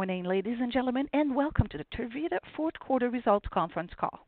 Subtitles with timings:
[0.00, 4.26] Morning, ladies and gentlemen, and welcome to the Tervita fourth quarter results conference call.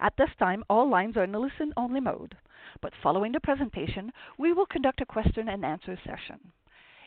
[0.00, 2.34] At this time, all lines are in a listen-only mode,
[2.80, 6.40] but following the presentation, we will conduct a question-and-answer session.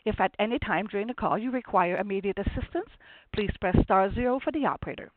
[0.04, 2.88] If at any time during the call you require immediate assistance,
[3.32, 5.10] please press star zero for the operator.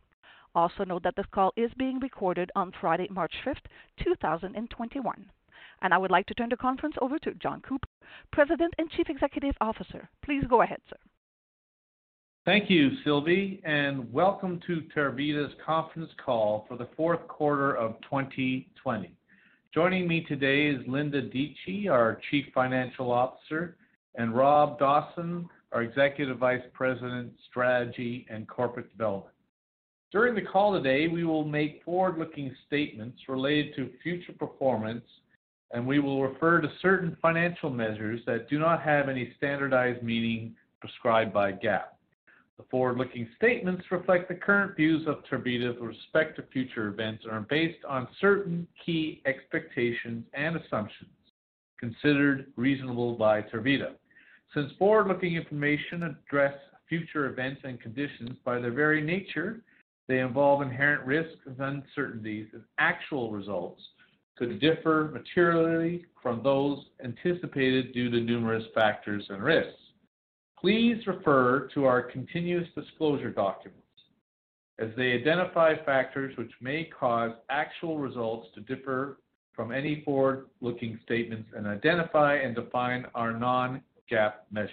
[0.56, 3.68] Also note that this call is being recorded on Friday, March 5th,
[4.04, 5.30] 2021.
[5.84, 7.90] And I would like to turn the conference over to John Cooper,
[8.32, 10.10] President and Chief Executive Officer.
[10.26, 10.98] Please go ahead, sir.
[12.48, 19.12] Thank you, Sylvie, and welcome to Tervita's conference call for the fourth quarter of 2020.
[19.74, 23.76] Joining me today is Linda Dietschy, our Chief Financial Officer,
[24.16, 29.36] and Rob Dawson, our Executive Vice President, Strategy and Corporate Development.
[30.14, 35.04] During the call today, we will make forward-looking statements related to future performance,
[35.72, 40.56] and we will refer to certain financial measures that do not have any standardized meaning
[40.80, 41.88] prescribed by GAAP.
[42.58, 47.34] The forward-looking statements reflect the current views of Tervita with respect to future events and
[47.34, 51.12] are based on certain key expectations and assumptions
[51.80, 53.94] considered reasonable by Tervita.
[54.54, 56.56] Since forward-looking information address
[56.90, 59.62] future events and conditions, by their very nature,
[60.08, 63.82] they involve inherent risks and uncertainties, and actual results
[64.38, 69.80] could differ materially from those anticipated due to numerous factors and risks.
[70.60, 73.82] Please refer to our continuous disclosure documents
[74.80, 79.20] as they identify factors which may cause actual results to differ
[79.54, 84.72] from any forward-looking statements and identify and define our non-GAAP measures.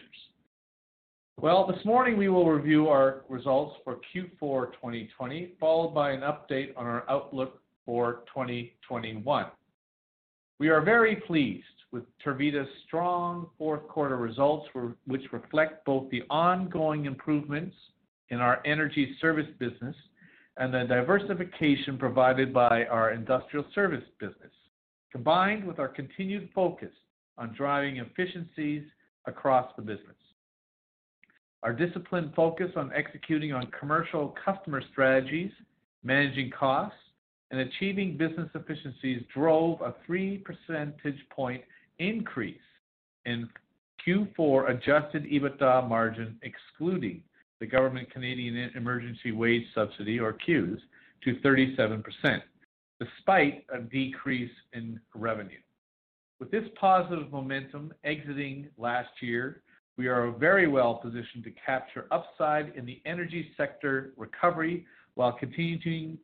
[1.41, 6.77] Well, this morning we will review our results for Q4 2020, followed by an update
[6.77, 9.47] on our outlook for 2021.
[10.61, 14.67] We are very pleased with Tervita's strong fourth quarter results,
[15.07, 17.77] which reflect both the ongoing improvements
[18.31, 19.95] in our energy service business
[20.57, 24.51] and the diversification provided by our industrial service business,
[25.13, 26.91] combined with our continued focus
[27.39, 28.83] on driving efficiencies
[29.27, 30.17] across the business.
[31.63, 35.53] Our disciplined focus on executing on commercial customer strategies,
[36.03, 36.99] managing costs,
[37.53, 41.63] and achieving business efficiencies drove a 3 percentage point
[41.99, 42.59] increase
[43.25, 43.49] in
[44.07, 47.23] Q4 adjusted EBITDA margin, excluding
[47.61, 50.79] the government Canadian Emergency Wage Subsidy, or CEWS,
[51.23, 52.03] to 37%,
[53.01, 55.59] despite a decrease in revenue.
[56.41, 59.63] With this positive momentum exiting last year,
[59.97, 64.85] we are very well positioned to capture upside in the energy sector recovery
[65.15, 66.19] while continuing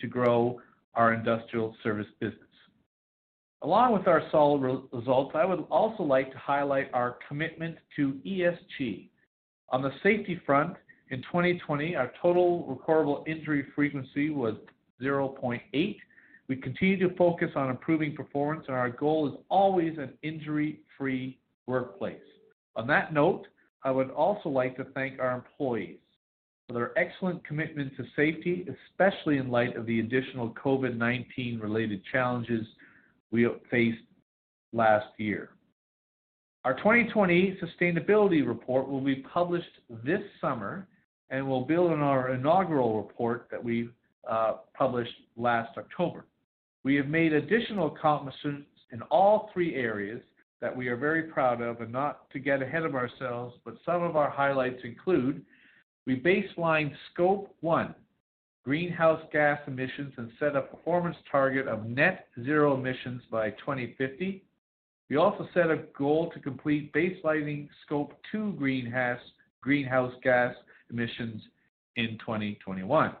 [0.00, 0.60] to grow
[0.94, 2.38] our industrial service business.
[3.64, 4.60] Along with our solid
[4.92, 9.08] results, I would also like to highlight our commitment to ESG.
[9.70, 10.76] On the safety front,
[11.08, 14.56] in 2020, our total recordable injury frequency was
[15.02, 15.96] 0.8.
[16.46, 22.20] We continue to focus on improving performance, and our goal is always an injury-free workplace.
[22.76, 23.46] On that note,
[23.82, 26.00] I would also like to thank our employees
[26.68, 32.66] for their excellent commitment to safety, especially in light of the additional COVID-19 related challenges
[33.30, 33.98] we faced
[34.72, 35.50] last year.
[36.64, 39.68] Our 2020 sustainability report will be published
[40.04, 40.88] this summer
[41.30, 43.90] and will build on our inaugural report that we
[44.28, 46.24] uh, published last October.
[46.82, 50.22] We have made additional accomplishments in all three areas
[50.60, 54.02] that we are very proud of, and not to get ahead of ourselves, but some
[54.02, 55.42] of our highlights include
[56.06, 57.94] we baselined Scope 1
[58.64, 64.42] greenhouse gas emissions and set a performance target of net zero emissions by 2050.
[65.10, 69.20] We also set a goal to complete baselining Scope 2 greenhouse
[69.60, 70.54] greenhouse gas
[70.90, 71.42] emissions
[71.96, 73.14] in 2021.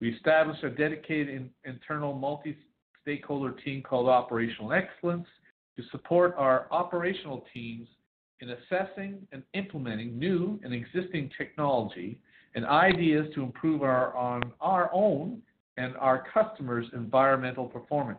[0.00, 5.26] We established a dedicated internal multi-stakeholder team called Operational Excellence
[5.76, 7.88] to support our operational teams
[8.40, 12.20] in assessing and implementing new and existing technology
[12.54, 15.42] and ideas to improve our, on our own
[15.76, 18.18] and our customers' environmental performance.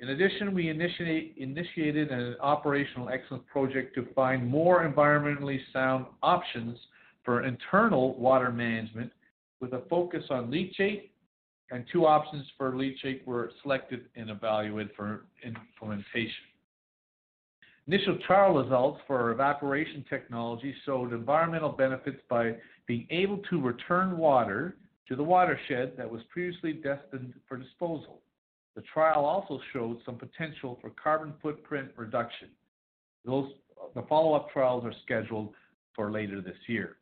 [0.00, 6.76] In addition, we initiated an operational excellence project to find more environmentally sound options
[7.24, 9.12] for internal water management
[9.60, 11.10] with a focus on leachate,
[11.70, 16.51] and two options for leachate were selected and evaluated for implementation.
[17.88, 22.54] Initial trial results for our evaporation technology showed environmental benefits by
[22.86, 24.76] being able to return water
[25.08, 28.20] to the watershed that was previously destined for disposal.
[28.76, 32.48] The trial also showed some potential for carbon footprint reduction.
[33.24, 33.50] Those,
[33.94, 35.52] the follow-up trials are scheduled
[35.94, 36.96] for later this year.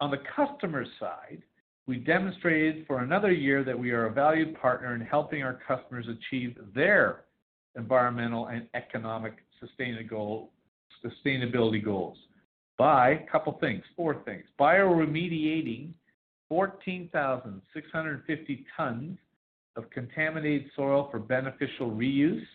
[0.00, 1.42] On the customer side,
[1.86, 6.06] we demonstrated for another year that we are a valued partner in helping our customers
[6.08, 7.24] achieve their
[7.76, 12.18] environmental and economic sustainability goals.
[12.76, 14.42] By a couple things, four things.
[14.58, 15.92] Bioremediating
[16.48, 19.16] 14,650 tons
[19.76, 22.46] of contaminated soil for beneficial reuse,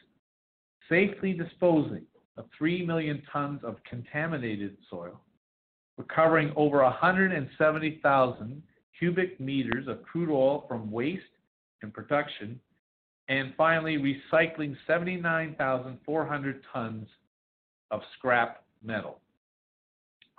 [0.88, 2.04] safely disposing
[2.38, 5.20] of 3 million tons of contaminated soil,
[5.98, 8.64] recovering over 170,000
[8.98, 11.24] cubic meters of crude oil from waste
[11.82, 12.60] and production,
[13.30, 17.08] and finally recycling 79,400 tons
[17.92, 19.20] of scrap metal.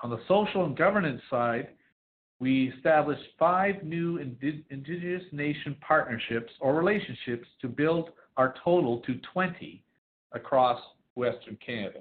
[0.02, 1.68] On the social and governance side,
[2.40, 9.82] we established five new Indigenous nation partnerships or relationships to build our total to 20
[10.32, 10.80] across
[11.14, 12.00] Western Canada.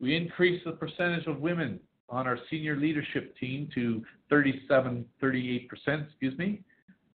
[0.00, 1.78] We increased the percentage of women
[2.08, 5.68] on our senior leadership team to 37, 38%,
[6.06, 6.62] excuse me.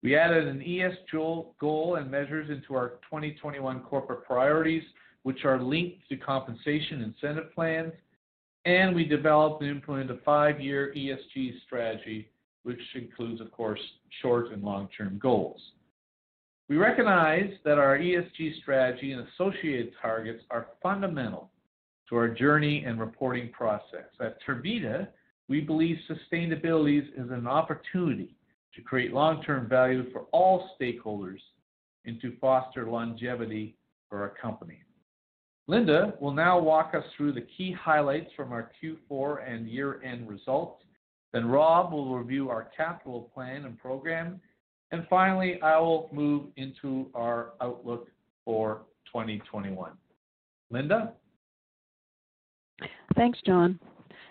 [0.02, 4.82] We added an ESG goal and measures into our 2021 corporate priorities,
[5.24, 7.92] which are linked to compensation incentive plans,
[8.64, 12.30] and we developed and implemented a five-year ESG strategy,
[12.62, 13.80] which includes, of course,
[14.22, 15.60] short and long-term goals.
[16.70, 21.50] We recognize that our ESG strategy and associated targets are fundamental
[22.08, 24.06] to our journey and reporting process.
[24.20, 25.08] At Tervita,
[25.48, 28.36] we believe sustainability is an opportunity
[28.74, 31.40] to create long-term value for all stakeholders
[32.04, 33.76] and to foster longevity
[34.08, 34.78] for our company.
[35.66, 40.82] Linda will now walk us through the key highlights from our Q4 and year-end results.
[41.32, 44.40] Then Rob will review our capital plan and program.
[44.90, 48.08] And finally, I will move into our outlook
[48.44, 49.92] for 2021.
[50.70, 51.12] Linda?
[53.14, 53.78] Thanks, John.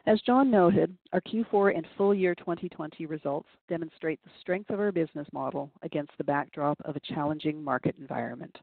[0.10, 4.92] As John noted, our Q4 and full year 2020 results demonstrate the strength of our
[4.92, 8.58] business model against the backdrop of a challenging market environment.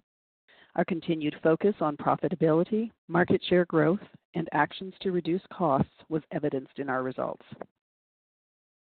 [0.75, 4.01] Our continued focus on profitability, market share growth,
[4.35, 7.47] and actions to reduce costs was evidenced in our results.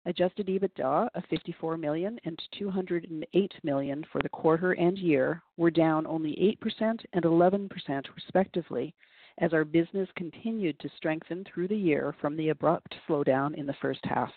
[0.05, 6.07] Adjusted EBITDA of $54 million and $208 million for the quarter and year were down
[6.07, 7.71] only 8% and 11%
[8.15, 8.95] respectively
[9.39, 13.77] as our business continued to strengthen through the year from the abrupt slowdown in the
[13.81, 14.31] first half.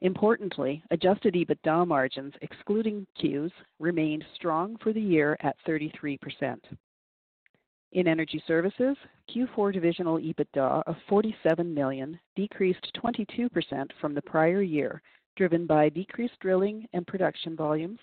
[0.00, 3.50] Importantly, adjusted EBITDA margins, excluding CEWS,
[3.80, 6.18] remained strong for the year at 33%.
[7.92, 8.96] In energy services,
[9.34, 15.02] Q4 divisional EBITDA of 47 million decreased 22% from the prior year,
[15.36, 17.98] driven by decreased drilling and production volumes,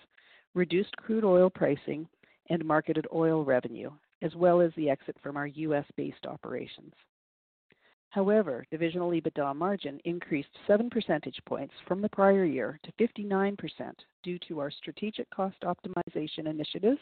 [0.54, 2.08] reduced crude oil pricing,
[2.50, 6.94] and marketed oil revenue, as well as the exit from our U.S.-based operations.
[8.10, 13.58] However, divisional EBITDA margin increased 7 percentage points from the prior year to 59%
[14.24, 17.02] due to our strategic cost optimization initiatives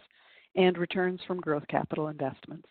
[0.55, 2.67] and returns from growth capital investments.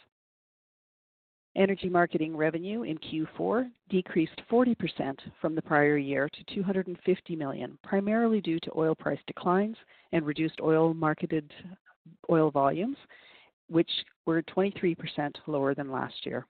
[1.55, 8.41] Energy marketing revenue in Q4 decreased 40% from the prior year to 250 million, primarily
[8.41, 9.77] due to oil price declines
[10.13, 11.53] and reduced oil marketed
[12.31, 12.97] oil volumes,
[13.69, 13.91] which
[14.27, 14.97] were 23%
[15.47, 16.47] lower than last year.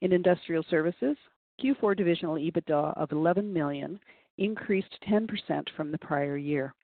[0.00, 1.16] In industrial services,
[1.62, 3.98] Q4 divisional EBITDA of 11 million
[4.38, 5.28] increased 10%
[5.76, 6.74] from the prior year.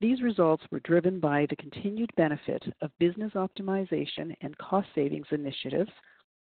[0.00, 5.90] These results were driven by the continued benefit of business optimization and cost savings initiatives,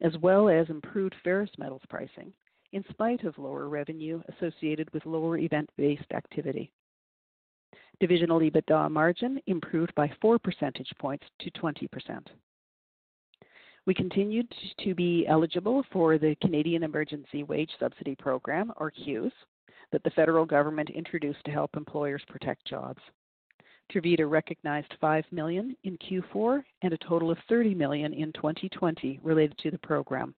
[0.02, 2.34] as well as improved ferrous metals pricing,
[2.74, 6.72] in spite of lower revenue associated with lower event-based activity.
[8.00, 11.88] Divisional EBITDA margin improved by 4 percentage points to 20%.
[13.88, 19.32] We continued to be eligible for the Canadian Emergency Wage Subsidy Program, or CEWS,
[19.92, 23.02] that the federal government introduced to help employers protect jobs.
[23.92, 29.58] Tervita recognized 5 million in Q4 and a total of 30 million in 2020 related
[29.60, 30.36] to the program.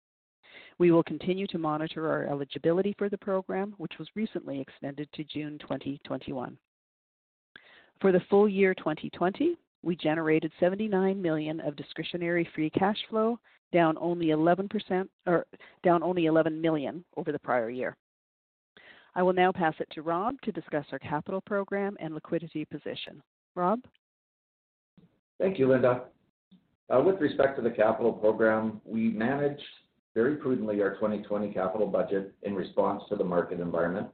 [0.78, 5.24] We will continue to monitor our eligibility for the program, which was recently extended to
[5.24, 6.58] June 2021.
[8.02, 13.40] For the full year 2020, we generated 79 million of discretionary free cash flow,
[13.74, 15.46] down only 11% or
[15.84, 17.96] down only 11 million over the prior year.
[19.16, 23.22] I will now pass it to Rob to discuss our capital program and liquidity position.
[23.56, 23.80] Rob?
[25.40, 26.04] Thank you, Linda.
[26.90, 29.62] Uh, with respect to the capital program, we managed
[30.16, 34.08] very prudently our 2020 capital budget in response to the market environment.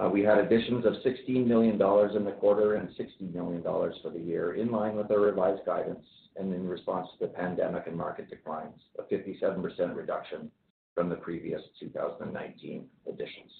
[0.00, 4.18] Uh, we had additions of $16 million in the quarter and $60 million for the
[4.18, 6.04] year, in line with our revised guidance
[6.36, 10.50] and in response to the pandemic and market declines, a 57% reduction
[10.94, 13.50] from the previous 2019 additions.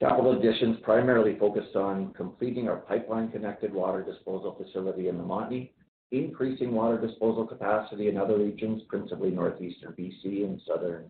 [0.00, 5.70] Capital additions primarily focused on completing our pipeline-connected water disposal facility in the Montney,
[6.12, 11.04] increasing water disposal capacity in other regions, principally northeastern BC and southern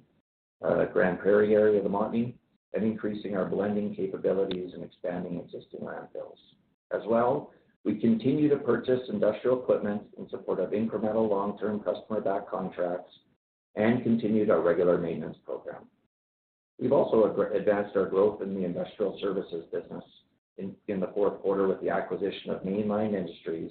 [0.64, 2.34] uh, Grande Prairie area of the Montney,
[2.74, 6.38] and increasing our blending capabilities and expanding existing landfills.
[6.92, 7.52] As well,
[7.84, 13.12] we continue to purchase industrial equipment in support of incremental long-term customer-backed contracts
[13.76, 15.84] and continued our regular maintenance program.
[16.78, 20.04] We've also advanced our growth in the industrial services business
[20.58, 23.70] in, the fourth quarter with the acquisition of Mainline Industries,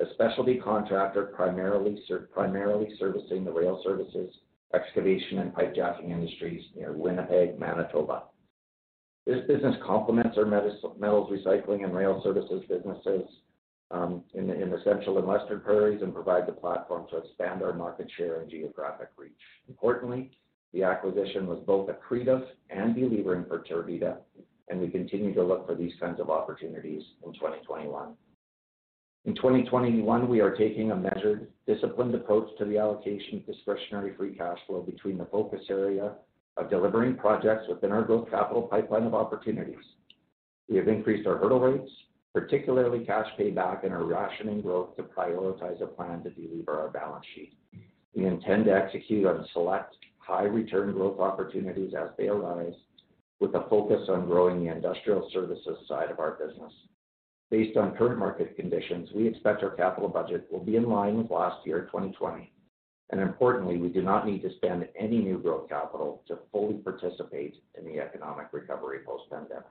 [0.00, 4.34] a specialty contractor primarily, primarily servicing the rail services,
[4.74, 8.24] excavation, and pipe jacking industries near Winnipeg, Manitoba.
[9.26, 13.26] This business complements our metals recycling and rail services businesses
[13.90, 18.10] um, in, the, central and western prairies and provides a platform to expand our market
[18.16, 19.32] share and geographic reach.
[19.68, 20.30] Importantly,
[20.74, 24.18] the acquisition was both accretive and delevering for Tervita,
[24.68, 28.14] and we continue to look for these kinds of opportunities in 2021.
[29.26, 34.34] In 2021, we are taking a measured, disciplined approach to the allocation of discretionary free
[34.34, 36.12] cash flow between the focus area
[36.56, 39.84] of delivering projects within our growth capital pipeline of opportunities.
[40.68, 41.90] We have increased our hurdle rates,
[42.32, 47.24] particularly cash payback, and are rationing growth to prioritize a plan to delever our balance
[47.34, 47.52] sheet.
[48.14, 52.74] We intend to execute on select high return growth opportunities as they arise,
[53.40, 56.72] with a focus on growing the industrial services side of our business.
[57.50, 61.30] Based on current market conditions, we expect our capital budget will be in line with
[61.30, 62.50] last year, 2020,
[63.10, 67.56] and importantly, we do not need to spend any new growth capital to fully participate
[67.78, 69.64] in the economic recovery post-pandemic.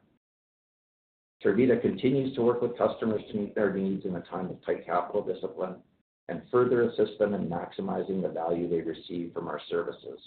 [1.43, 4.85] Tervita continues to work with customers to meet their needs in a time of tight
[4.85, 5.75] capital discipline
[6.29, 10.19] and further assist them in maximizing the value they receive from our services.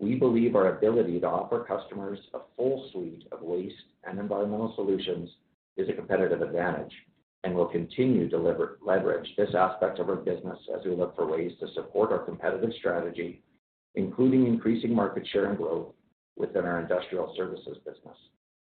[0.00, 5.30] We believe our ability to offer customers a full suite of waste and environmental solutions
[5.76, 6.92] is a competitive advantage
[7.46, 8.36] and will continue to
[8.82, 12.72] leverage this aspect of our business as we look for ways to support our competitive
[12.80, 13.40] strategy,
[13.94, 15.94] including increasing market share and growth
[16.36, 18.16] within our industrial services business.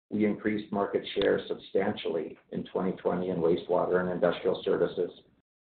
[0.09, 5.11] We increased market share substantially in 2020 in wastewater and industrial services,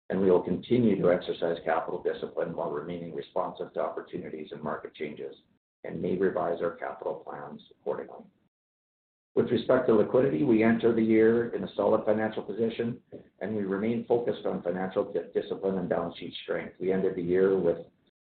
[0.09, 4.95] and we will continue to exercise capital discipline while remaining responsive to opportunities and market
[4.95, 5.35] changes
[5.83, 8.23] and may revise our capital plans accordingly.
[9.35, 12.97] With respect to liquidity, we enter the year in a solid financial position,
[13.39, 16.73] and we remain focused on financial discipline and balance sheet strength.
[16.79, 17.77] We ended the year with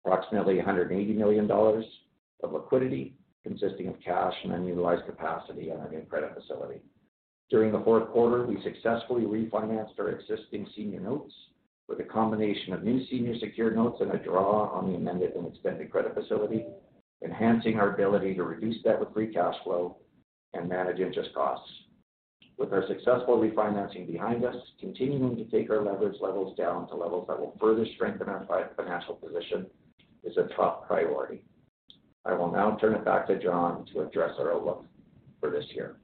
[0.05, 6.33] approximately $180 million of liquidity, consisting of cash and unutilized capacity on our new credit
[6.35, 6.81] facility.
[7.51, 11.35] During the fourth quarter, we successfully refinanced our existing senior notes
[11.89, 15.47] with a combination of new senior secured notes and a draw on the amended and
[15.47, 16.65] extended credit facility,
[17.23, 19.99] enhancing our ability to reduce debt with free cash flow
[20.55, 21.71] and manage interest costs.
[22.59, 27.27] With our successful refinancing behind us, continuing to take our leverage levels down to levels
[27.29, 29.67] that will further strengthen our financial position
[30.23, 31.43] is a top priority.
[32.25, 34.85] I will now turn it back to John to address our outlook
[35.41, 35.97] for this year.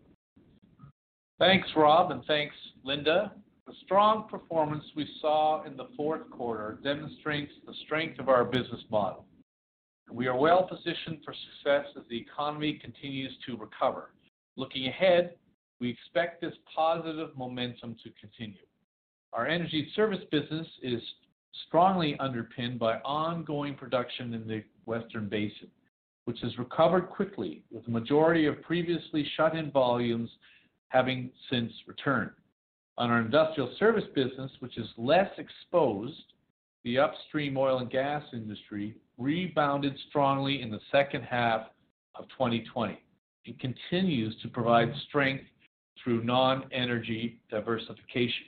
[1.38, 3.32] Thanks, Rob, and thanks, Linda.
[3.68, 8.82] The strong performance we saw in the fourth quarter demonstrates the strength of our business
[8.90, 9.26] model.
[10.10, 14.10] We are well positioned for success as the economy continues to recover.
[14.58, 15.36] Looking ahead,
[15.80, 18.58] we expect this positive momentum to continue.
[19.32, 21.00] Our energy service business is
[21.68, 25.68] strongly underpinned by ongoing production in the Western Basin,
[26.24, 30.28] which has recovered quickly, with the majority of previously shut-in volumes
[30.88, 32.32] having since returned.
[32.96, 36.32] On our industrial service business, which is less exposed,
[36.82, 41.68] the upstream oil and gas industry rebounded strongly in the second half
[42.16, 42.98] of 2020
[43.48, 45.44] and continues to provide strength
[46.02, 48.46] through non-energy diversification.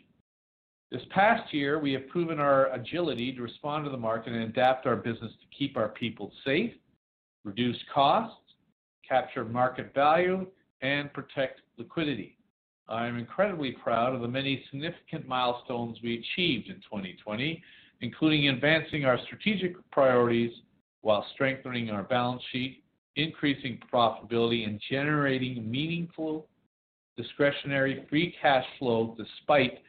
[0.90, 4.87] This past year, we have proven our agility to respond to the market and adapt
[4.87, 6.73] our business to keep our people safe,
[7.45, 8.37] reduce costs,
[9.09, 10.47] capture market value,
[10.83, 12.37] and protect liquidity.
[12.88, 17.62] I am incredibly proud of the many significant milestones we achieved in 2020,
[18.00, 20.52] including advancing our strategic priorities
[21.02, 22.83] while strengthening our balance sheet
[23.23, 26.47] increasing profitability, and generating meaningful
[27.17, 29.81] discretionary free cash flow despite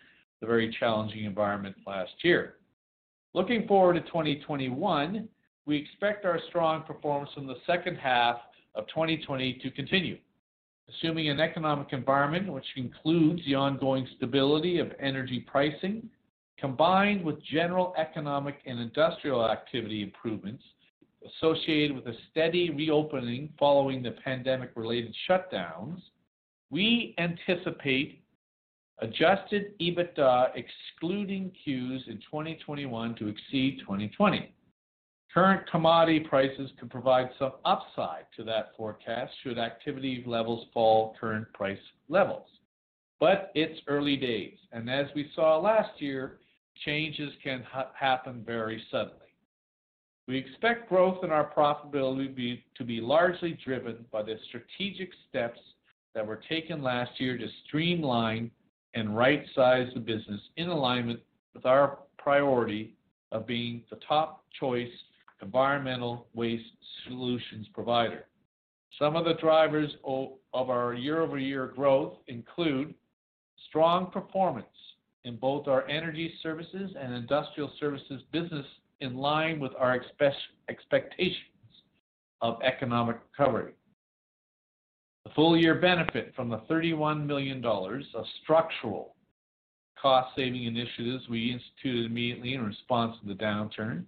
[0.42, 2.56] the very challenging environment last year.
[3.34, 5.28] Looking forward to 2021,
[5.66, 8.38] we expect our strong performance in the second half
[8.76, 10.18] of 2020 to continue.
[10.90, 16.10] Assuming an economic environment which includes the ongoing stability of energy pricing,
[16.60, 20.64] combined with general economic and industrial activity improvements
[21.26, 26.00] associated with a steady reopening following the pandemic-related shutdowns,
[26.70, 28.24] we anticipate
[29.00, 34.54] adjusted EBITDA excluding CEWS in 2021 to exceed 2020.
[35.34, 41.52] Current commodity prices could provide some upside to that forecast should activity levels fall current
[41.54, 42.48] price levels.
[43.20, 46.40] But It's early days, and as we saw last year,
[46.86, 47.64] changes can
[47.94, 49.31] happen very suddenly.
[50.28, 55.60] We expect growth in our profitability to be largely driven by the strategic steps
[56.14, 58.52] that were taken last year to streamline
[58.94, 61.20] and right-size the business in alignment
[61.54, 62.94] with our priority
[63.32, 64.92] of being the top choice
[65.42, 66.64] environmental waste
[67.08, 68.26] solutions provider.
[69.00, 72.94] Some of the drivers of our year-over-year growth include
[73.70, 74.68] strong performance
[75.24, 78.66] in both our energy services and industrial services business
[79.02, 80.00] in line with our
[80.70, 81.36] expectations
[82.42, 83.74] of economic recovery.
[85.26, 89.16] The full-year benefit from the 31 million dollars of structural
[90.02, 94.04] cost-saving initiatives we instituted immediately in response to the downturn,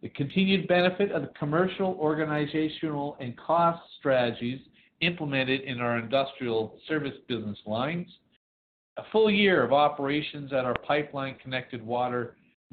[0.00, 4.60] the continued benefit of the commercial, organizational, and cost strategies
[5.00, 8.08] implemented in our industrial service business lines,
[8.96, 11.84] a full year of operations at our pipeline-connected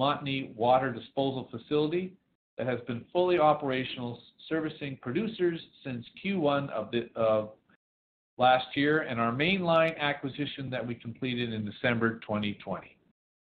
[0.01, 2.13] Montney water disposal facility
[2.58, 7.50] that has been fully operational, servicing producers since Q1 of the
[8.39, 12.98] last year, and our Mainline acquisition that we completed in December 2020,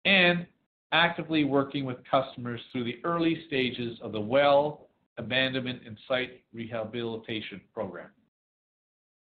[0.04, 0.46] and
[0.92, 7.62] actively working with customers through the early stages of the well abandonment and site rehabilitation
[7.72, 8.10] program.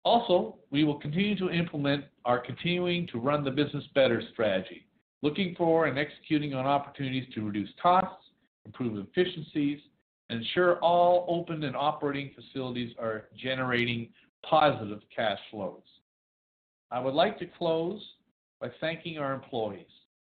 [0.03, 4.87] Also, we will continue to implement our continuing to run the business better strategy,
[5.21, 8.25] looking for and executing on opportunities to reduce costs,
[8.65, 9.79] improve efficiencies,
[10.29, 14.09] and ensure all open and operating facilities are generating
[14.43, 15.81] positive cash flows.
[16.91, 18.01] I would like to close
[18.61, 19.87] by thanking our employees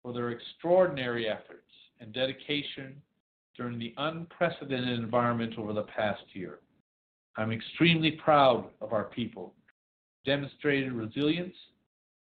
[0.02, 1.70] for their extraordinary efforts
[2.00, 3.00] and dedication
[3.56, 6.58] during the unprecedented environment over the past year.
[7.36, 9.54] I'm extremely proud of our people
[10.24, 11.54] demonstrated resilience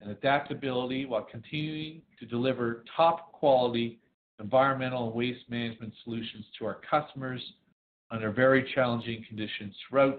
[0.00, 3.98] and adaptability while continuing to deliver top-quality
[4.40, 7.42] environmental waste management solutions to our customers
[8.10, 10.18] under very challenging conditions throughout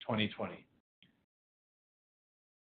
[0.00, 0.66] 2020.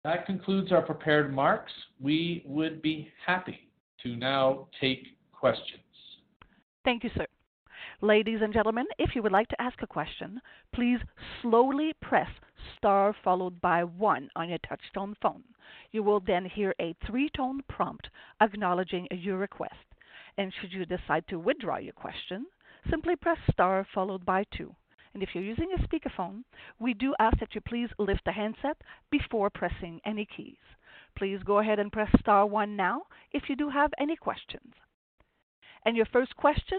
[0.05, 1.73] That concludes our prepared remarks.
[2.01, 3.71] We would be happy
[4.03, 5.83] to now take questions.
[6.85, 7.27] Thank you, sir.
[8.03, 10.39] Ladies and gentlemen, if you would like to ask a question,
[10.75, 10.99] please
[11.41, 12.29] slowly press
[12.77, 15.43] star followed by one on your touch-tone phone.
[15.93, 18.11] You will then hear a three-tone prompt
[18.43, 19.75] acknowledging your request.
[20.37, 22.45] And should you decide to withdraw your question,
[22.91, 24.75] simply press star followed by two.
[25.15, 26.45] And If you're using a speakerphone,
[26.79, 28.77] we do ask that you please lift the handset
[29.11, 30.59] before pressing any keys.
[31.17, 34.75] Please go ahead and press star one now if you do have any questions.
[35.87, 36.79] And your first question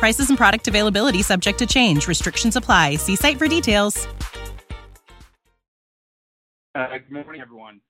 [0.00, 2.08] Prices and product availability subject to change.
[2.08, 2.96] Restrictions apply.
[2.96, 4.08] See site for details.
[6.74, 7.82] Uh, good morning, everyone.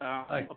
[0.00, 0.48] Uh, Hi.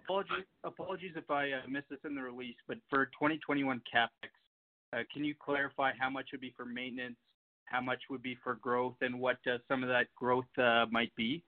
[0.64, 5.36] Apologies if I uh, missed this in the release, but for 2021 CapEx, can you
[5.40, 7.18] clarify how much would be for maintenance,
[7.66, 10.48] how much would be for growth, and what some of that growth
[10.90, 11.44] might be?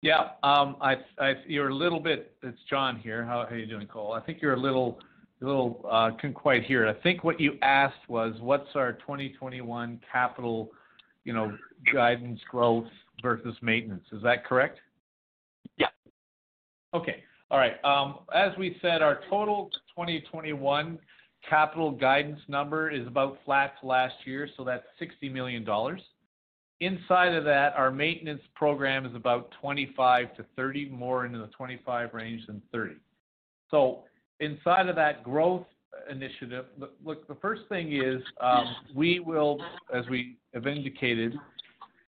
[0.00, 0.30] Yeah.
[0.42, 2.36] Um, I, I, you're a little bit.
[2.42, 3.22] It's John here.
[3.22, 4.12] How are you doing, Cole?
[4.14, 4.98] I think you're a little,
[5.42, 6.86] Uh, couldn't quite hear.
[6.86, 6.96] it.
[6.96, 10.70] I think what you asked was what's our 2021 capital
[11.24, 11.58] you know,
[11.92, 12.86] guidance growth
[13.20, 14.04] versus maintenance.
[14.12, 14.78] Is that correct?
[15.76, 15.88] Yeah.
[16.94, 17.24] Okay.
[17.50, 17.84] All right.
[17.84, 20.98] Um, as we said, our total 2021
[21.48, 26.00] capital guidance number is about flat to last year, so that's 60 million dollars.
[26.80, 32.14] inside of that, our maintenance program is about 25 to 30, more into the 25
[32.14, 32.94] range than 30.
[33.70, 34.04] So
[34.40, 35.66] inside of that growth
[36.10, 36.66] initiative,
[37.04, 39.58] look, the first thing is um, we will,
[39.94, 41.34] as we have indicated,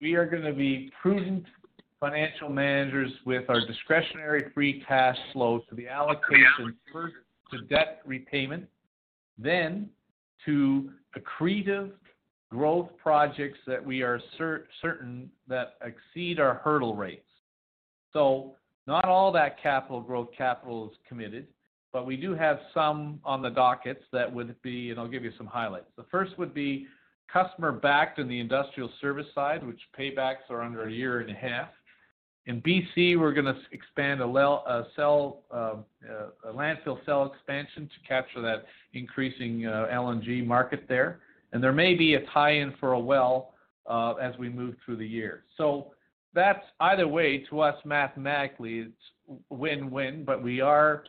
[0.02, 1.46] we are going to be prudent
[2.00, 7.16] financial managers with our discretionary free cash flow to the allocation first
[7.52, 8.66] to debt repayment,
[9.38, 9.90] then
[10.46, 11.92] to accretive
[12.52, 17.26] growth projects that we are cer- certain that exceed our hurdle rates.
[18.14, 21.48] So not all that capital growth capital is committed,
[21.98, 25.32] but we do have some on the dockets that would be, and I'll give you
[25.36, 25.88] some highlights.
[25.98, 26.86] The first would be
[27.28, 31.34] customer backed in the industrial service side, which paybacks are under a year and a
[31.34, 31.70] half.
[32.46, 35.78] In BC, we're going to expand a, a cell, uh,
[36.48, 41.22] a landfill cell expansion to capture that increasing uh, LNG market there.
[41.52, 43.56] And there may be a tie-in for a well
[43.88, 45.46] uh, as we move through the year.
[45.58, 45.94] So
[46.36, 51.04] that's either way to us mathematically, it's win-win, but we are,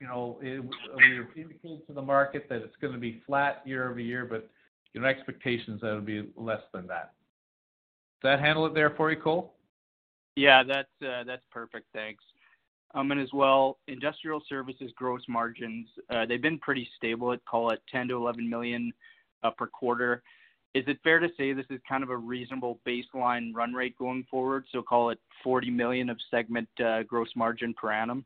[0.00, 4.00] you know, we're indicating to the market that it's going to be flat year over
[4.00, 4.48] year, but
[4.92, 7.12] you know, expectations that it'll be less than that.
[8.22, 9.54] Does that handle it there for you, Cole?
[10.36, 11.86] Yeah, that's uh, that's perfect.
[11.92, 12.22] Thanks.
[12.94, 17.70] Um, and as well, industrial services gross margins, uh, they've been pretty stable at call
[17.70, 18.92] it 10 to 11 million
[19.42, 20.22] uh, per quarter.
[20.74, 24.26] Is it fair to say this is kind of a reasonable baseline run rate going
[24.30, 24.64] forward?
[24.72, 26.68] So call it 40 million of segment
[27.06, 28.24] gross margin per annum?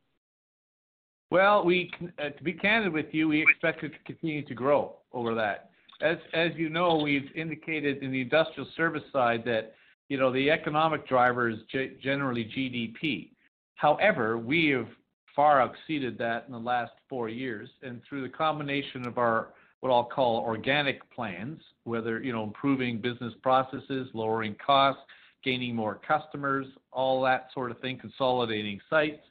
[1.31, 4.97] Well, we uh, to be candid with you, we expect it to continue to grow
[5.13, 5.71] over that.
[6.03, 9.75] As as you know, we've indicated in the industrial service side that
[10.11, 11.59] you know, the economic driver is
[12.03, 13.31] generally GDP.
[13.77, 14.89] However, we have
[15.35, 19.91] far exceeded that in the last four years, and through the combination of our what
[19.91, 25.01] I'll call organic plans, whether you know improving business processes, lowering costs,
[25.45, 29.23] gaining more customers, all that sort of thing, consolidating sites,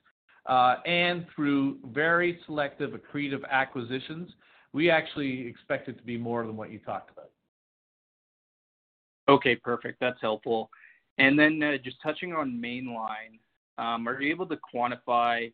[0.46, 4.30] uh, and through very selective accretive acquisitions,
[4.74, 7.30] we actually expect it to be more than what you talked about.
[9.28, 10.00] Okay, perfect.
[10.00, 10.70] That's helpful.
[11.18, 13.40] And then uh, just touching on Mainline,
[13.78, 15.52] um, are you able to quantify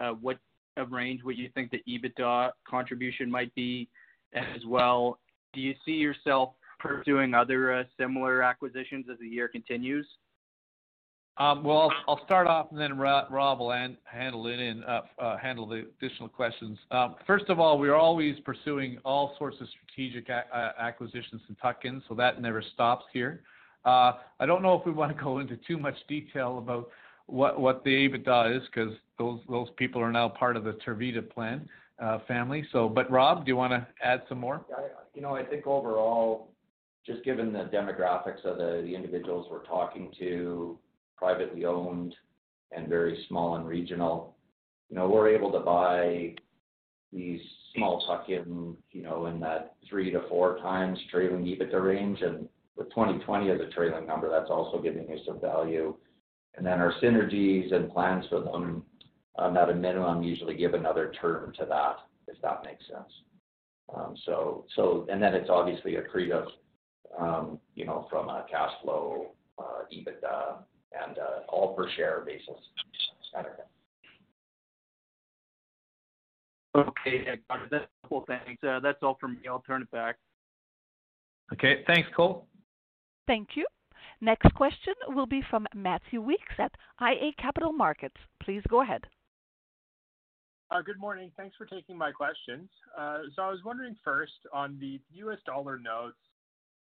[0.00, 0.38] uh, what
[0.76, 3.88] a range what you think the EBITDA contribution might be
[4.34, 5.18] as well?
[5.52, 10.06] Do you see yourself pursuing other similar acquisitions as the year continues?
[11.36, 15.00] Um, well, I'll, I'll, start off, and then Rob, will an, handle it in uh,
[15.18, 16.78] uh, handle the additional questions.
[16.92, 21.56] Um, first of all, we are always pursuing all sorts of strategic a- acquisitions and
[21.60, 23.42] tuck-ins, so that never stops here.
[23.84, 26.88] Uh, I don't know if we want to go into too much detail about
[27.26, 31.28] what what the EBITDA is because those those people are now part of the Tervita
[31.28, 31.68] plan
[31.98, 32.64] uh, family.
[32.70, 34.64] So, but Rob, do you want to add some more?
[34.70, 36.50] Yeah, you know, I think overall,
[37.04, 40.78] just given the demographics of the, the individuals we're talking to,
[41.16, 42.14] privately owned
[42.72, 44.36] and very small and regional.
[44.90, 46.34] You know, we're able to buy
[47.12, 47.40] these
[47.74, 52.20] small tuck-in, you know, in that three to four times trailing EBITDA range.
[52.22, 55.94] And with 2020 as a trailing number, that's also giving us some value.
[56.56, 58.84] And then our synergies and plans for them,
[59.38, 61.96] um, at a minimum, usually give another term to that,
[62.28, 63.12] if that makes sense.
[63.94, 66.46] Um, so, so, and then it's obviously accretive,
[67.18, 70.58] um, you know, from a cash flow, uh, EBITDA
[71.02, 72.54] and uh, all per share basis.
[76.76, 77.70] Okay, got it.
[77.70, 78.24] That's cool.
[78.26, 78.62] Thanks.
[78.62, 79.40] Uh, that's all from me.
[79.48, 80.16] I'll turn it back.
[81.52, 82.46] Okay, thanks, Cole.
[83.26, 83.66] Thank you.
[84.20, 88.16] Next question will be from Matthew Weekes at iA Capital Markets.
[88.42, 89.06] Please go ahead.
[90.70, 91.30] Uh, good morning.
[91.36, 92.68] Thanks for taking my questions.
[92.98, 95.38] Uh, so I was wondering first on the U.S.
[95.46, 96.16] dollar notes,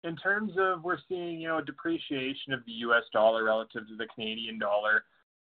[0.03, 3.03] in terms of we're seeing, you know, a depreciation of the U.S.
[3.11, 5.05] dollar relative to the Canadian dollar,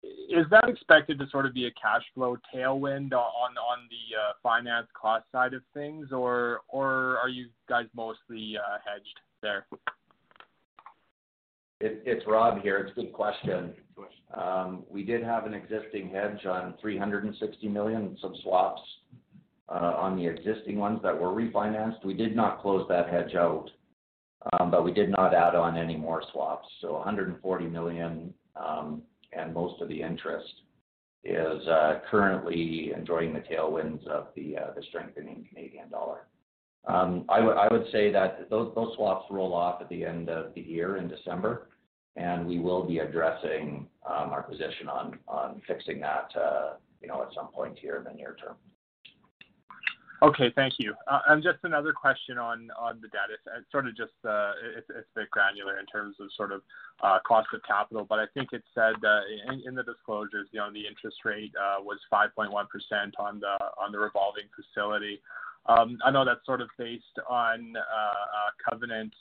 [0.04, 4.34] is that expected to sort of be a cash flow tailwind on on the uh,
[4.42, 9.68] finance cost side of things, or or are you guys mostly uh, hedged there?
[11.84, 12.78] It's Rob here.
[12.78, 13.74] It's a good question.
[14.36, 18.82] Um, we did have an existing hedge on $360 million, some swaps
[19.68, 22.06] uh, on the existing ones that were refinanced.
[22.06, 23.70] We did not close that hedge out.
[24.54, 26.68] Um, but we did not add on any more swaps.
[26.82, 30.52] So 140 million, um, and most of the interest
[31.24, 36.28] is uh, currently enjoying the tailwinds of the uh, the strengthening Canadian dollar.
[36.88, 40.30] Um, I would I would say that those those swaps roll off at the end
[40.30, 41.68] of the year in December,
[42.16, 47.34] and we will be addressing our position on on fixing that, uh, you know, at
[47.36, 48.56] some point here in the near term.
[50.24, 50.94] Okay, thank you.
[51.08, 53.30] Uh, and just another question on on the debt.
[53.32, 56.62] It's sort of just, uh, it's a bit granular in terms of sort of
[57.02, 58.94] uh, cost of capital, but I think it said
[59.66, 62.52] in the disclosures, you know, the interest rate was 5.1%
[63.18, 65.22] on the on the revolving facility.
[65.66, 67.74] Um, I know that's sort of based on
[68.70, 69.14] covenant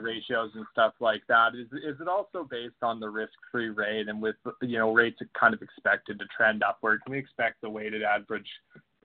[0.00, 1.54] ratios and stuff like that.
[1.54, 5.52] Is is it also based on the risk-free rate and with, you know, rates kind
[5.52, 7.02] of expected to trend upward?
[7.04, 8.48] Can we expect the weighted average,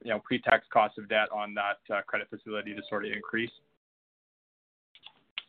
[0.03, 3.51] you know, pre-tax cost of debt on that uh, credit facility to sort of increase?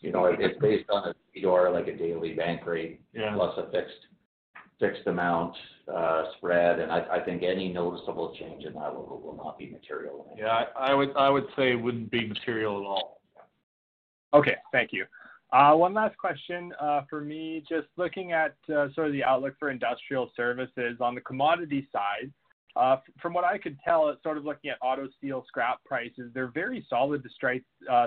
[0.01, 3.01] You know, it's based on a CDOR, like a daily bank rate.
[3.15, 3.35] Yeah.
[3.35, 3.95] plus a fixed
[4.79, 5.55] fixed amount
[5.93, 6.79] uh, spread.
[6.79, 10.35] And I I think any noticeable change in that will not be material.
[10.37, 13.21] Yeah, I would say it wouldn't be material at all.
[14.35, 14.57] Okay.
[14.73, 15.07] Thank you.
[15.53, 16.73] Uh, one last question
[17.09, 17.63] for me.
[17.69, 22.33] Just looking at sort of the outlook for industrial services on the commodity side.
[22.75, 26.31] From what I could tell, it's sort of looking at auto steel scrap prices.
[26.35, 27.29] They're very solid to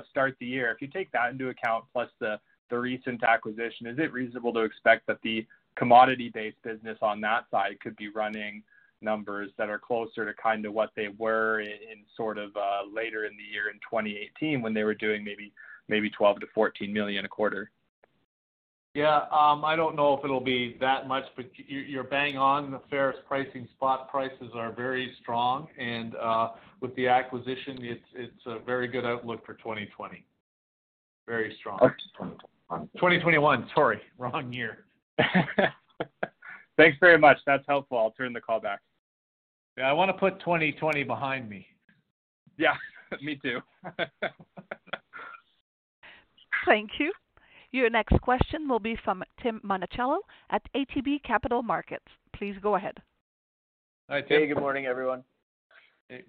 [0.09, 0.71] start the year.
[0.71, 4.59] If you take that into account, plus the the recent acquisition, is it reasonable to
[4.59, 5.45] expect that the
[5.77, 8.61] commodity-based business on that side could be running
[9.01, 13.25] numbers that are closer to kind of what they were in sort of uh, later
[13.25, 15.53] in the year in 2018 when they were doing maybe
[15.87, 17.71] maybe 12 to 14 million a quarter?
[18.97, 19.25] Yeah.
[19.31, 22.71] I don't know if it'll be that much, but you're bang on.
[22.71, 25.67] The ferrous pricing spot prices are very strong.
[25.77, 26.49] And uh,
[26.81, 27.77] with the acquisition,
[28.15, 30.25] it's a very good outlook for 2020.
[31.27, 31.77] Very strong.
[32.69, 34.01] 2021, sorry.
[34.17, 34.85] Wrong year.
[36.77, 37.37] Thanks very much.
[37.45, 37.99] That's helpful.
[37.99, 38.79] I'll turn the call back.
[39.77, 41.67] Yeah, I wanna put 2020 behind me.
[42.57, 42.73] Yeah,
[43.21, 43.59] me too.
[46.65, 47.11] Thank you.
[47.71, 52.05] Your next question will be from Tim Monachello at ATB Capital Markets.
[52.33, 52.97] Please go ahead.
[54.09, 54.41] Hi, Tim.
[54.41, 55.21] Hey, good morning, everyone.
[56.07, 56.23] Hey.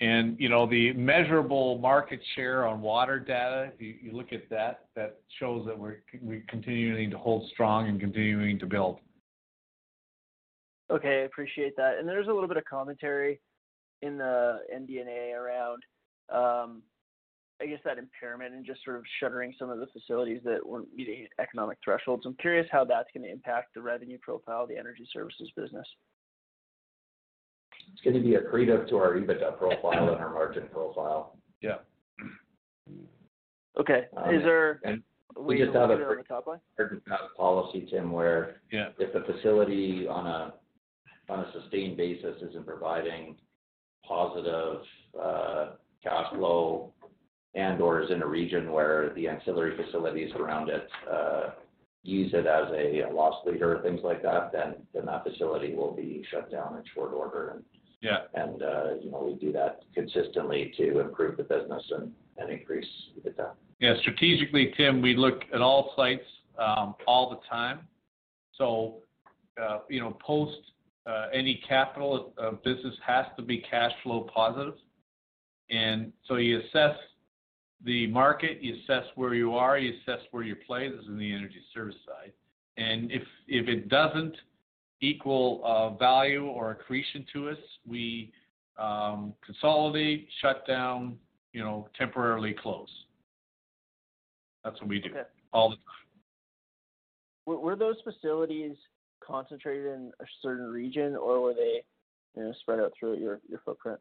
[0.00, 5.18] And you know, the measurable market share on water data, you look at that that
[5.40, 5.96] shows that we're
[6.48, 8.98] continuing to hold strong and continuing to build.
[10.90, 11.20] Okay.
[11.22, 11.98] I appreciate that.
[11.98, 13.40] And there's a little bit of commentary
[14.02, 15.82] in the MD&A around,
[16.32, 16.82] um,
[17.60, 20.94] I guess that impairment and just sort of shuttering some of the facilities that weren't
[20.94, 22.24] meeting economic thresholds.
[22.24, 25.86] I'm curious how that's gonna impact the revenue profile of the energy services business.
[27.92, 31.36] It's gonna be accretive to our EBITDA profile and our margin profile.
[31.60, 31.78] Yeah.
[33.78, 34.06] Okay.
[34.16, 34.80] Um, is there?
[35.38, 35.94] We just have a.
[35.94, 36.60] On the top line?
[37.36, 38.88] Policy, Tim, where Yeah.
[38.98, 43.36] If the facility on a sustained basis isn't providing
[44.04, 44.82] positive
[45.20, 45.70] uh,
[46.02, 46.92] cash flow
[47.54, 51.50] and/or is in a region where the ancillary facilities around it uh,
[52.02, 56.24] use it as a loss leader or things like that, then that facility will be
[56.30, 57.50] shut down in short order.
[57.50, 57.64] And
[58.00, 58.18] yeah.
[58.36, 62.86] Uh, you know, we do that consistently to improve the business and increase
[63.18, 63.50] EBITDA.
[63.80, 63.94] Yeah.
[64.00, 66.24] Strategically, Tim, we look at all sites
[66.58, 67.80] um, all the time.
[68.54, 68.98] So,
[69.60, 70.56] uh, you know, post
[71.06, 72.32] uh, any capital
[72.64, 74.74] business has to be cash flow positive.
[75.70, 76.96] And so you assess
[77.84, 80.88] the market, you assess where you are, you assess where you play.
[80.88, 82.32] This is in the energy service side.
[82.76, 84.36] And if if it doesn't
[85.00, 88.32] equal uh, value or accretion to us, we
[88.78, 91.18] um, consolidate, shut down,
[91.52, 92.88] you know, temporarily close.
[94.64, 95.10] That's what we do.
[95.10, 95.22] Okay.
[95.52, 95.84] All the time.
[97.46, 98.76] Were those facilities
[99.26, 101.82] concentrated in a certain region, or were they,
[102.36, 103.98] you know, spread out throughout your footprint?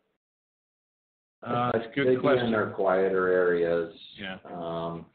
[1.43, 2.47] Uh, They'd good question.
[2.47, 3.93] in our quieter areas.
[4.19, 4.37] Yeah.
[4.45, 5.05] Um,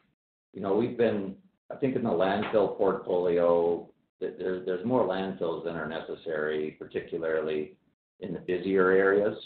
[0.53, 1.35] you know, we've been,
[1.71, 3.89] I think in the landfill portfolio,
[4.21, 7.77] there, there's more landfills than are necessary, particularly
[8.21, 9.37] in the busier areas.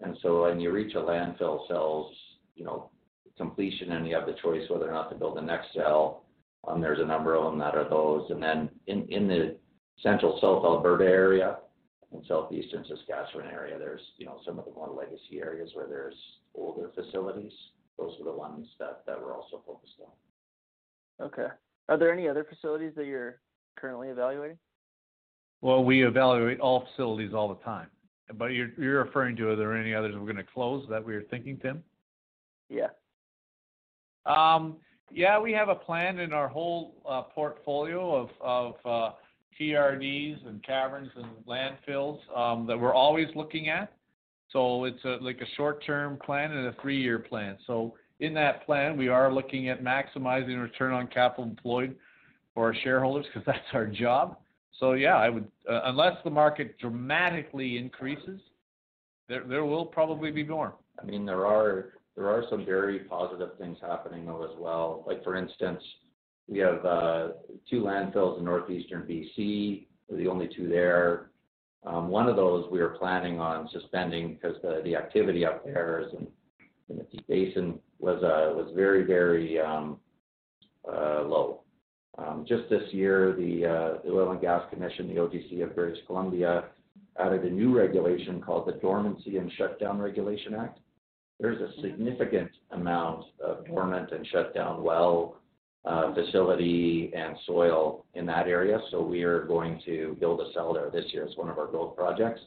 [0.00, 2.14] And so when you reach a landfill cells,
[2.56, 2.90] you know,
[3.36, 6.24] completion and you have the choice whether or not to build the next cell,
[6.66, 8.28] um, there's a number of them that are those.
[8.30, 9.56] And then in, in the
[10.02, 11.58] central South Alberta area
[12.12, 16.14] and southeastern Saskatchewan area, there's, you know, some of the more legacy areas where there's
[16.54, 17.52] older facilities.
[17.98, 21.26] Those are the ones that, that we're also focused on.
[21.26, 21.48] Okay.
[21.88, 23.40] Are there any other facilities that you're
[23.76, 24.58] currently evaluating?
[25.60, 27.88] Well, we evaluate all facilities all the time.
[28.34, 31.22] But you're, you're referring to, are there any others we're gonna close that we are
[31.22, 31.82] thinking, Tim?
[32.68, 32.88] Yeah.
[34.26, 34.76] Um,
[35.10, 39.14] yeah, we have a plan in our whole, uh, portfolio of, of, uh,
[39.60, 43.92] TRDs and caverns and landfills, um, that we're always looking at.
[44.50, 47.58] So it's a, like a short-term plan and a three-year plan.
[47.66, 51.94] So in that plan, we are looking at maximizing return on capital employed
[52.54, 54.38] for our shareholders, because that's our job.
[54.80, 58.40] So yeah, I would, uh, unless the market dramatically increases,
[59.28, 60.74] there, there will probably be more.
[61.00, 65.04] I mean, there are, there are some very positive things happening though as well.
[65.06, 65.82] Like for instance,
[66.48, 67.28] we have, uh,
[67.68, 71.30] two landfills in northeastern BC, the only two there.
[71.84, 76.00] Um, one of those we are planning on suspending because the, the activity up there
[76.00, 76.26] is in,
[76.88, 79.98] in the Deep Basin was, uh, was very, very, um,
[80.86, 81.60] uh, low.
[82.16, 86.04] Um, just this year, the, uh, the Oil and Gas Commission, the OGC of British
[86.06, 86.64] Columbia,
[87.18, 90.78] added a new regulation called the Dormancy and Shutdown Regulation Act.
[91.38, 95.36] There's a significant amount of dormant and shutdown well
[95.84, 98.80] uh, facility and soil in that area.
[98.90, 101.66] So we are going to build a cell there this year as one of our
[101.66, 102.40] growth projects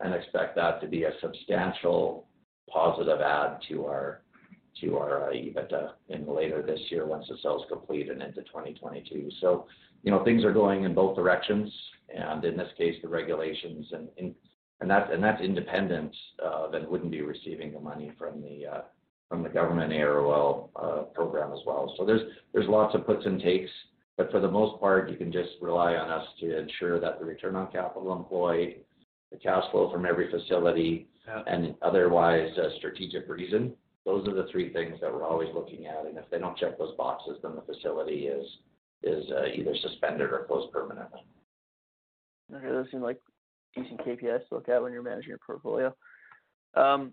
[0.00, 2.26] and expect that to be a substantial
[2.72, 4.22] positive add to our
[4.80, 9.28] to our uh, EBITDA in later this year once the cell's complete and into 2022.
[9.40, 9.66] So,
[10.04, 11.72] you know, things are going in both directions,
[12.14, 14.34] and in this case, the regulations and
[14.80, 16.14] and that's and that's independent
[16.72, 18.80] and wouldn't be receiving the money from the uh,
[19.28, 21.94] from the government AROL uh, program as well.
[21.98, 23.70] So there's there's lots of puts and takes,
[24.16, 27.24] but for the most part, you can just rely on us to ensure that the
[27.24, 28.76] return on capital employed,
[29.30, 31.42] the cash flow from every facility, Yeah.
[31.46, 33.74] and otherwise uh, strategic reason.
[34.06, 36.78] Those are the three things that we're always looking at, and if they don't check
[36.78, 38.46] those boxes, then the facility is
[39.02, 41.20] is uh, either suspended or closed permanently.
[42.52, 43.20] Okay, those seem like
[43.76, 45.94] decent KPIs to look at when you're managing your portfolio.
[46.74, 47.12] Um,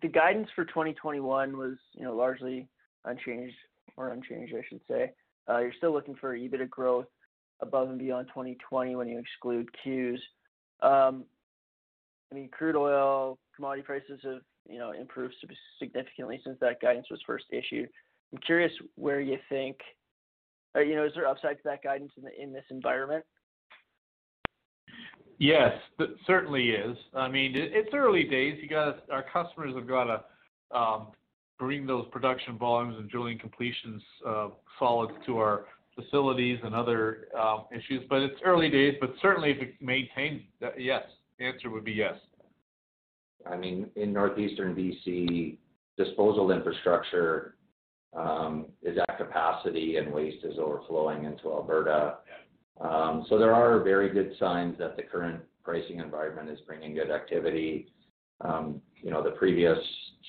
[0.00, 2.68] the guidance for 2021 was, you know, largely
[3.04, 3.56] unchanged
[3.96, 5.12] or unchanged, I should say.
[5.48, 7.06] Uh, you're still looking for EBITDA growth
[7.60, 10.18] above and beyond 2020 when you exclude Qs.
[10.82, 11.24] Um,
[12.30, 15.34] I mean, crude oil, commodity prices have, you know, improved
[15.78, 17.88] significantly since that guidance was first issued.
[18.32, 19.76] I'm curious where you think,
[20.74, 23.24] uh, you know, is there upside to that guidance in this environment?
[25.42, 26.96] Yes, th- certainly is.
[27.14, 28.60] I mean, it, it's early days.
[28.62, 31.08] You got our customers have got to um,
[31.58, 35.64] bring those production volumes and drilling completions uh, solids to our
[35.96, 38.04] facilities and other um, issues.
[38.08, 38.94] But it's early days.
[39.00, 41.02] But certainly, if it maintains, that, yes,
[41.40, 42.14] the answer would be yes.
[43.44, 45.56] I mean, in northeastern BC,
[45.96, 47.56] disposal infrastructure
[48.16, 52.04] um, is at capacity and waste is overflowing into Alberta.
[52.04, 52.14] Um,
[53.28, 57.92] so there are very good signs that the current pricing environment is bringing good activity.
[58.40, 59.78] Um, you know, the previous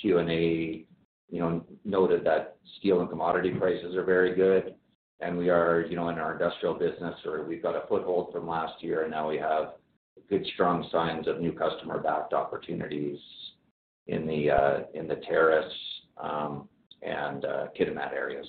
[0.02, 0.86] Q and A,
[1.30, 4.76] you know, noted that steel and commodity prices are very good.
[5.20, 8.48] And we are, you know, in our industrial business, or we've got a foothold from
[8.48, 9.74] last year, and now we have
[10.30, 13.18] good, strong signs of new customer-backed opportunities
[14.08, 15.74] in the uh, in the Terrace
[16.22, 16.68] um,
[17.02, 18.46] and uh, Kitimat areas.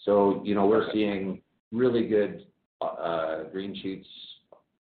[0.00, 2.46] So, you know, we're seeing really good
[3.52, 4.08] green shoots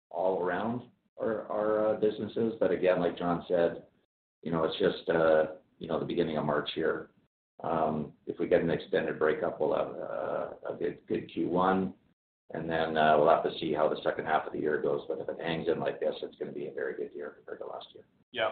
[0.09, 0.81] all around
[1.19, 2.53] our, our uh, businesses.
[2.59, 3.83] But again, like John said,
[4.43, 5.45] you know, it's just, uh,
[5.79, 7.09] you know, the beginning of March here.
[7.63, 11.93] Um, if we get an extended breakup, we'll have uh, a good, good Q1.
[12.53, 15.01] And then uh, we'll have to see how the second half of the year goes.
[15.07, 17.35] But if it hangs in like this, it's going to be a very good year
[17.37, 18.03] compared to last year.
[18.33, 18.51] Yeah.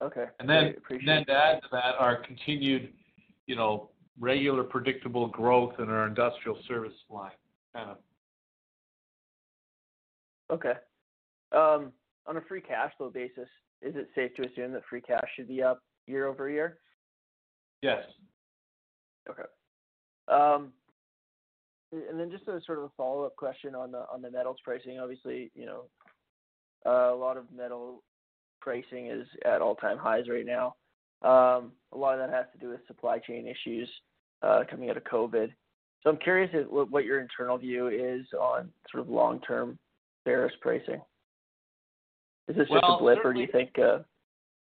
[0.00, 0.26] Okay.
[0.38, 1.24] And then, great, appreciate then it.
[1.24, 2.92] to add to that, our continued,
[3.46, 3.90] you know,
[4.20, 7.32] regular predictable growth in our industrial service line,
[7.74, 7.96] kind of.
[10.50, 10.74] Okay.
[11.52, 11.92] Um,
[12.26, 13.48] on a free cash flow basis,
[13.82, 16.78] is it safe to assume that free cash should be up year over year?
[17.82, 18.02] Yes.
[19.28, 19.42] Okay.
[20.28, 20.72] Um,
[21.92, 24.98] and then just a sort of a follow-up question on the on the metals pricing.
[24.98, 25.84] Obviously, you know,
[26.84, 28.02] uh, a lot of metal
[28.60, 30.74] pricing is at all-time highs right now.
[31.22, 33.88] Um, a lot of that has to do with supply chain issues
[34.42, 35.52] uh, coming out of COVID.
[36.02, 39.78] So I'm curious what, what your internal view is on sort of long-term
[40.60, 41.00] pricing.
[42.48, 43.98] Is this just a blip, or do you think uh,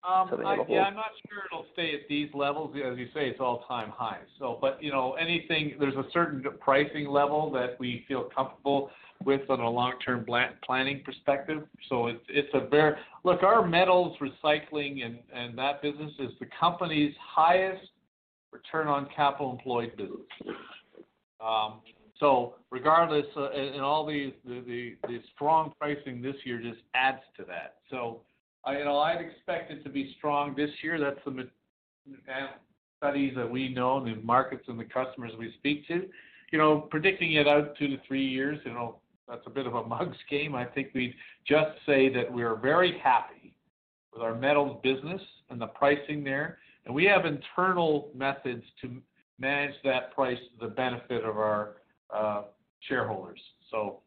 [0.08, 2.74] um, I, yeah, I'm not sure it'll stay at these levels.
[2.76, 4.26] As you say, it's all-time highs.
[4.38, 8.90] So, but you know, anything there's a certain pricing level that we feel comfortable
[9.24, 10.24] with on a long-term
[10.64, 11.64] planning perspective.
[11.88, 12.94] So it's it's a very
[13.24, 13.42] look.
[13.42, 17.88] Our metals recycling and and that business is the company's highest
[18.52, 20.20] return on capital employed business.
[22.20, 27.20] So regardless, uh, and all these the, the the strong pricing this year just adds
[27.36, 27.76] to that.
[27.90, 28.22] So
[28.66, 30.98] you know, I'd expect it to be strong this year.
[30.98, 31.48] That's the
[32.98, 36.06] studies that we know, the markets and the customers we speak to.
[36.52, 38.96] You know, predicting it out two to three years, you know,
[39.28, 40.54] that's a bit of a mug's game.
[40.54, 41.14] I think we'd
[41.46, 43.54] just say that we're very happy
[44.12, 48.96] with our metals business and the pricing there, and we have internal methods to
[49.38, 51.76] manage that price to the benefit of our
[52.14, 52.42] uh,
[52.80, 53.40] shareholders.
[53.70, 54.00] So.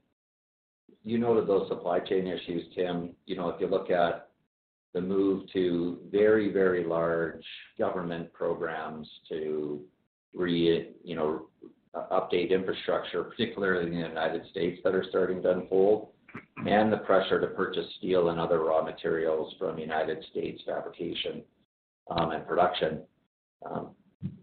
[1.03, 3.15] You noted those supply chain issues, Tim.
[3.25, 4.29] You know, if you look at
[4.93, 7.43] the move to very, very large
[7.79, 9.81] government programs to
[10.35, 11.47] re, you know,
[11.95, 16.09] update infrastructure, particularly in the United States, that are starting to unfold,
[16.65, 21.41] and the pressure to purchase steel and other raw materials from United States fabrication
[22.09, 23.01] um, and production.
[23.69, 23.89] Um,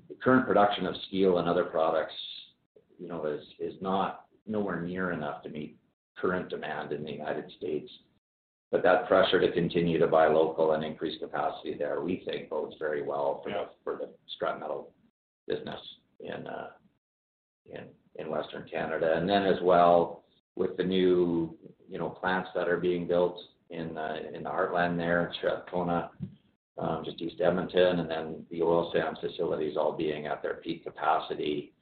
[0.08, 2.14] the current production of steel and other products,
[2.98, 5.76] you know, is is not nowhere near enough to meet
[6.16, 7.90] current demand in the United States.
[8.70, 12.76] But that pressure to continue to buy local and increase capacity there, we think bodes
[12.78, 13.64] very well for, yeah.
[13.64, 14.90] the, for the scrap metal
[15.46, 15.80] business
[16.20, 16.68] in, uh,
[17.66, 17.84] in,
[18.16, 19.14] in Western Canada.
[19.16, 20.24] And then as well,
[20.54, 21.56] with the new,
[21.88, 23.38] you know, plants that are being built
[23.70, 26.10] in, uh, in the heartland there, Strathcona,
[26.76, 30.84] um, just east Edmonton, and then the oil sands facilities all being at their peak
[30.84, 31.72] capacity.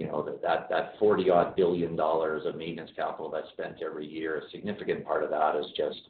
[0.00, 4.38] You know, that, that 40 odd billion dollars of maintenance capital that's spent every year,
[4.38, 6.00] a significant part of that is just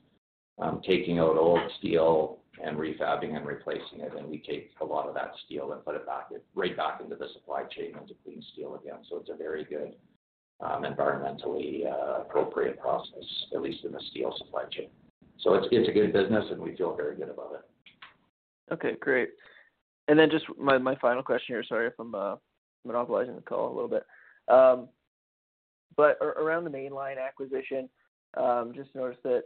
[0.62, 5.08] um, taking out old steel and refabbing and replacing it, and we take a lot
[5.08, 8.40] of that steel and put it back right back into the supply chain into clean
[8.52, 8.98] steel again.
[9.10, 9.96] So it's a very good
[10.60, 14.88] um, environmentally uh, appropriate process, at least in the steel supply chain.
[15.40, 18.72] So it's it's a good business, and we feel very good about it.
[18.72, 19.30] Okay, great.
[20.06, 21.64] And then just my my final question here.
[21.64, 22.36] Sorry if I'm uh,
[22.84, 24.04] monopolizing the call a little bit.
[24.48, 24.88] Um,
[25.96, 27.88] but around the mainline acquisition,
[28.36, 29.42] um, just noticed that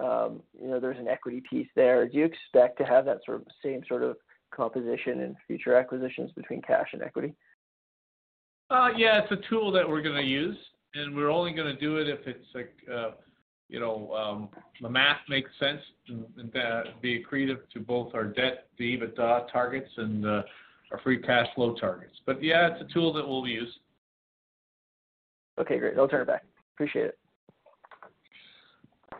[0.00, 2.06] um, you know, there's an equity piece there.
[2.06, 4.16] Do you expect to have that sort of same sort of
[4.54, 7.34] composition in future acquisitions between cash and equity?
[8.70, 10.56] Uh, yeah, it's a tool that we're going to use,
[10.94, 13.10] and we're only going to do it if it's like, uh,
[13.68, 14.50] you know,
[14.80, 16.52] the math makes sense and,
[17.02, 20.42] be accretive to both our debt, the EBITDA targets, and uh,
[20.92, 22.14] our free cash flow targets.
[22.26, 23.72] But yeah, it's a tool that we'll use.
[25.58, 25.98] Okay, great.
[25.98, 26.44] I'll turn it back.
[26.74, 27.18] Appreciate it.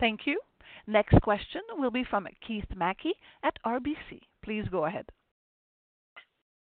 [0.01, 0.41] Thank you.
[0.87, 3.12] Next question will be from Keith Mackey
[3.43, 4.21] at RBC.
[4.45, 5.05] Please go ahead.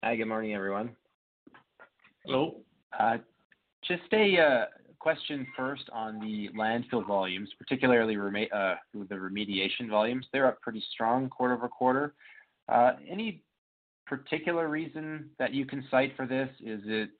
[0.03, 0.95] Hi, good morning, everyone.
[2.25, 2.57] Hello.
[2.97, 3.17] Uh,
[3.83, 4.65] just a uh,
[4.99, 10.25] question first on the landfill volumes, particularly uh, the remediation volumes.
[10.31, 12.13] They're up pretty strong quarter-over-quarter.
[12.69, 13.41] Any
[14.05, 16.49] particular reason that you can cite for this?
[16.61, 17.11] Is it,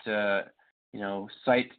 [0.93, 1.71] you know, site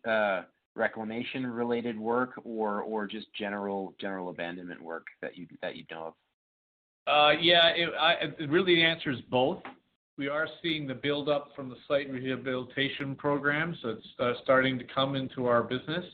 [0.77, 6.09] reclamation related work or or just general general abandonment work that you that you know
[6.09, 6.15] of?
[7.07, 9.63] Uh, yeah, it, I, it really the answer is both.
[10.19, 14.79] We are seeing the build up from the site rehabilitation program, so it's uh, starting
[14.79, 16.05] to come into our business,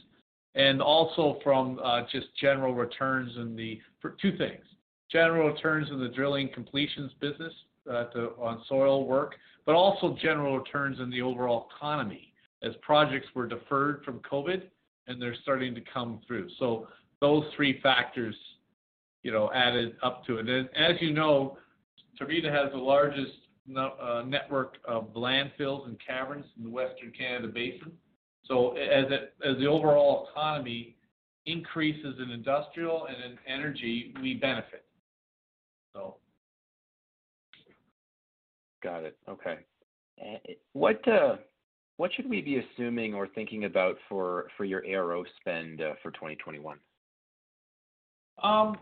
[0.54, 4.64] and also from uh, just general returns in the for two things:
[5.10, 7.52] general returns in the drilling completions business
[7.90, 9.34] uh, to, on soil work,
[9.66, 14.62] but also general returns in the overall economy as projects were deferred from COVID
[15.08, 16.48] and they're starting to come through.
[16.58, 16.86] So
[17.20, 18.36] those three factors,
[19.22, 20.48] you know, added up to it.
[20.48, 21.58] And as you know,
[22.20, 23.32] Tervita has the largest
[23.76, 27.92] uh, network of landfills and caverns in the Western Canada Basin.
[28.44, 30.96] So as it, as the overall economy
[31.46, 34.84] increases in industrial and in energy, we benefit.
[35.94, 36.16] So.
[38.82, 39.16] Got it.
[39.28, 39.58] Okay.
[40.72, 41.36] What uh,
[41.96, 46.10] what should we be assuming or thinking about for for your ARO spend uh, for
[46.12, 46.78] 2021?
[48.42, 48.76] Um,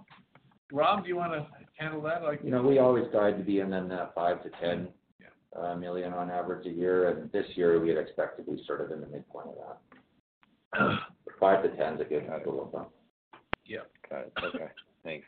[0.72, 1.46] Rob, do you want to
[1.76, 2.22] handle that?
[2.22, 4.88] Like, you know, we always guide to be in that five to ten
[5.20, 5.26] yeah.
[5.58, 5.74] uh,
[6.16, 9.06] on average a year, and this year we'd expect to be sort of in the
[9.06, 10.98] midpoint of that.
[11.40, 12.86] five to ten is a good rule of thumb.
[13.64, 13.80] Yeah.
[14.08, 14.32] Got it.
[14.42, 14.68] Okay.
[15.04, 15.26] Thanks.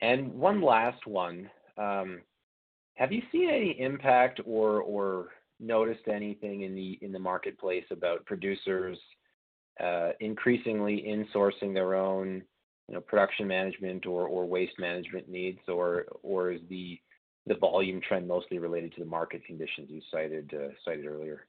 [0.00, 1.50] And one last one.
[2.98, 5.28] Have you seen any impact or
[5.60, 8.98] noticed anything in the marketplace about producers
[9.82, 12.42] uh, increasingly insourcing their own,
[12.88, 15.60] you know, production management or waste management needs?
[15.68, 16.98] Or is the
[17.60, 21.46] volume trend mostly related to the market conditions you uh, cited earlier?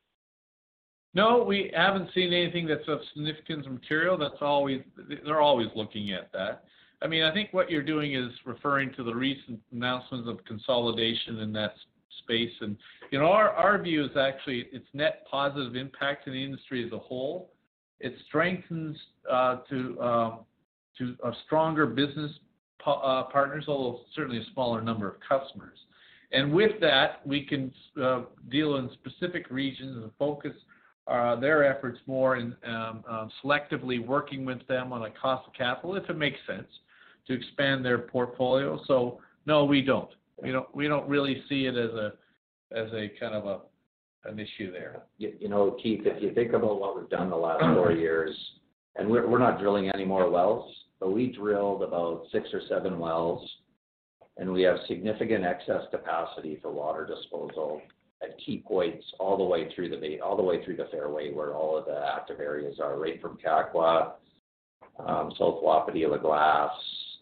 [1.16, 4.18] No, we haven't seen anything that's of significance or material.
[4.20, 6.66] They're always looking at that.
[7.02, 11.40] I mean, I think what you're doing is referring to the recent announcements of consolidation
[11.40, 11.74] in that
[12.24, 12.52] space.
[12.60, 12.76] And,
[13.12, 17.00] you know, our view is actually it's net positive impact to the industry as a
[17.00, 17.52] whole.
[18.00, 18.98] It strengthens
[19.30, 20.40] uh, to um,
[20.98, 22.32] to a stronger business
[22.86, 25.78] uh, partners, although certainly a smaller number of customers.
[26.32, 27.72] And with that, we can
[28.02, 30.54] uh, deal in specific regions and focus
[31.42, 36.08] their efforts more in um, selectively working with them on a cost of capital, if
[36.10, 36.68] it makes sense,
[37.30, 38.80] to expand their portfolio.
[38.88, 40.10] So no, we don't.
[40.42, 42.14] We don't really see it as a
[42.72, 43.60] as a kind of a
[44.30, 45.04] an issue there.
[45.18, 48.36] You know, Keith, if you think about what we've done the last four years,
[48.96, 53.48] and we're not drilling any more wells, but we drilled about six or seven wells,
[54.38, 57.82] and we have significant excess capacity for water disposal
[58.22, 61.54] at key points all the way through the all the way through the fairway where
[61.54, 64.14] all of the active areas are, right from Kakwa,
[65.06, 66.72] um, South Wapiti, La Glace,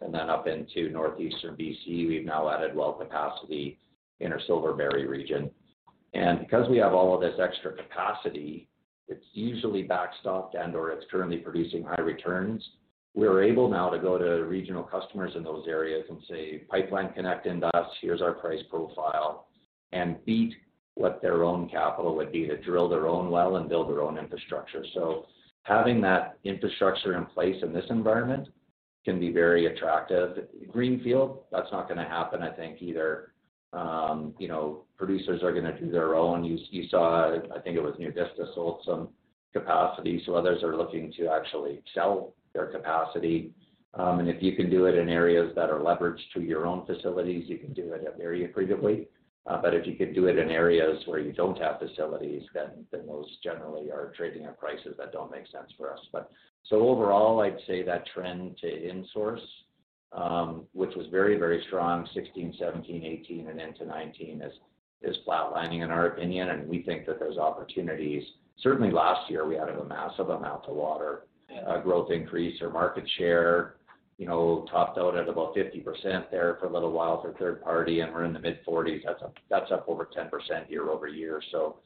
[0.02, 2.08] and then up into northeastern BC.
[2.08, 3.80] We've now added well capacity
[4.20, 5.52] in our Silverberry region.
[6.14, 8.68] And because we have all of this extra capacity,
[9.08, 12.68] it's usually backstopped and/or it's currently producing high returns.
[13.14, 17.46] We're able now to go to regional customers in those areas and say, "Pipeline connect
[17.46, 19.48] into us, here's our price profile,"
[19.92, 20.56] and beat
[20.96, 24.18] what their own capital would be to drill their own well and build their own
[24.18, 24.84] infrastructure.
[24.94, 25.28] So
[25.64, 28.50] having that infrastructure in place in this environment
[29.08, 30.50] can be very attractive.
[30.70, 33.32] Greenfield, that's not gonna happen, I think, either.
[33.72, 36.44] Um, you know, producers are gonna do their own.
[36.44, 39.08] You saw, I think it was NuVista sold some
[39.54, 43.54] capacity, so others are looking to actually sell their capacity.
[43.94, 46.86] Um, and if you can do it in areas that are leveraged to your own
[46.86, 49.08] facilities, you can do it very accretively.
[49.46, 52.86] Uh, but if you could do it in areas where you don't have facilities, then
[52.92, 56.00] those generally are trading at prices that don't make sense for us.
[56.70, 59.40] So overall, I'd say that trend to insource,
[60.74, 64.42] which was very, very strong 2016, 2017, 2018, and into 2019
[65.04, 66.50] is flatlining in our opinion.
[66.50, 68.24] And we think that there's opportunities.
[68.62, 71.24] Certainly last year, we had a massive amount of water
[71.84, 72.62] growth increase.
[72.62, 73.76] Our market share,
[74.18, 78.02] you know, topped out at about 50% there for a little while for third party,
[78.02, 79.02] and we're in the mid-40s.
[79.50, 81.42] That's up over 10% year-over-year.
[81.52, 81.78] So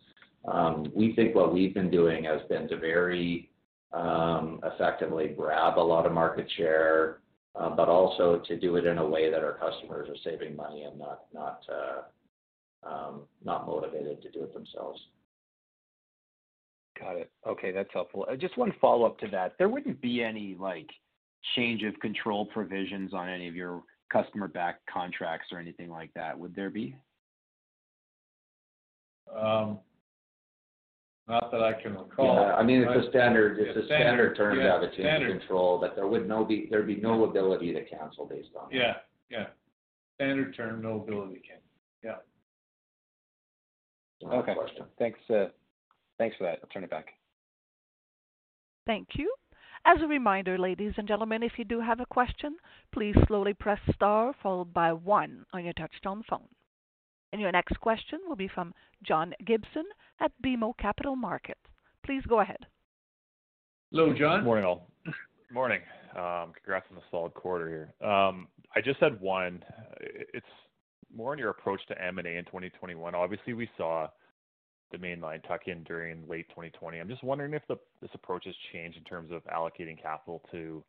[0.47, 3.50] um we think what we've been doing has been to very
[3.93, 7.19] Um, effectively grab a lot of market share,
[7.55, 10.83] uh, but also to do it in a way that our customers are saving money
[10.83, 14.99] and not not uh, um, not motivated to do it themselves.
[16.99, 17.31] Got it.
[17.45, 18.25] Okay, that's helpful.
[18.31, 19.55] Uh, just one follow-up to that.
[19.57, 20.87] There wouldn't be any, like,
[21.55, 26.55] change of control provisions on any of your customer-backed contracts or anything like that, would
[26.55, 26.95] there be?
[29.35, 29.79] Um,
[31.27, 32.35] Not that I can recall.
[32.35, 32.55] Yeah.
[32.55, 33.57] I mean, it's a standard.
[33.57, 33.77] Yeah, standard.
[33.77, 36.67] It's a standard term to have a change of Standard control, that there'd no be
[36.69, 38.75] there'd be no ability to cancel based on that.
[38.75, 38.93] Yeah.
[39.29, 39.45] Yeah.
[40.15, 41.61] Standard term, no ability to cancel.
[42.03, 42.15] Yeah.
[44.23, 44.53] Okay.
[44.99, 45.45] Thanks, uh,
[46.17, 46.59] thanks for that.
[46.61, 47.07] I'll turn it back.
[48.85, 49.33] Thank you.
[49.85, 52.57] As a reminder, ladies and gentlemen, if you do have a question,
[52.91, 56.47] please slowly press star followed by one on your touchtone phone.
[57.31, 58.73] And your next question will be from
[59.03, 59.85] John Gibson
[60.19, 61.61] at BMO Capital Markets.
[62.05, 62.65] Please go ahead.
[63.91, 64.43] Hello, John.
[64.43, 64.87] Morning, all.
[65.51, 65.81] Morning.
[66.15, 67.67] Um, congrats on the solid quarter
[67.99, 68.09] here.
[68.09, 69.63] Um, I just had one.
[69.99, 70.45] It's
[71.13, 73.15] more on your approach to M&A in 2021.
[73.15, 74.07] Obviously, we saw
[74.91, 76.99] the Mainline tuck-in during late 2020.
[76.99, 80.83] I'm just wondering if this approach has changed in terms of allocating capital to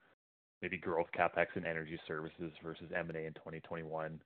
[0.60, 4.20] maybe growth CapEx and energy services versus M&A in 2021,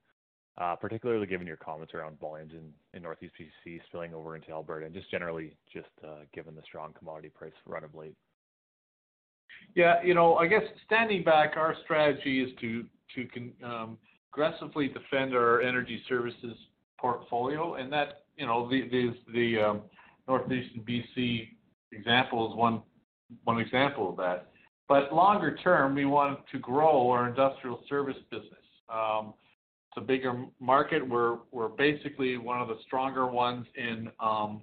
[0.58, 2.52] Uh, particularly given your comments around volumes
[2.94, 6.94] in Northeast BC spilling over into Alberta and just generally just uh, given the strong
[6.98, 8.14] commodity price run of late.
[9.74, 10.02] Yeah.
[10.02, 13.98] You know, I guess standing back, our strategy is to to um,
[14.32, 16.56] aggressively defend our energy services
[16.98, 19.82] portfolio, and that, you know, the um
[20.26, 21.48] Northeastern BC
[21.92, 22.82] example is one
[23.44, 24.48] one example of that.
[24.88, 28.52] But longer term, we want to grow our industrial service business.
[28.88, 29.34] Um,
[29.96, 31.06] A bigger market.
[31.06, 34.60] We're we're basically one of the stronger ones in um,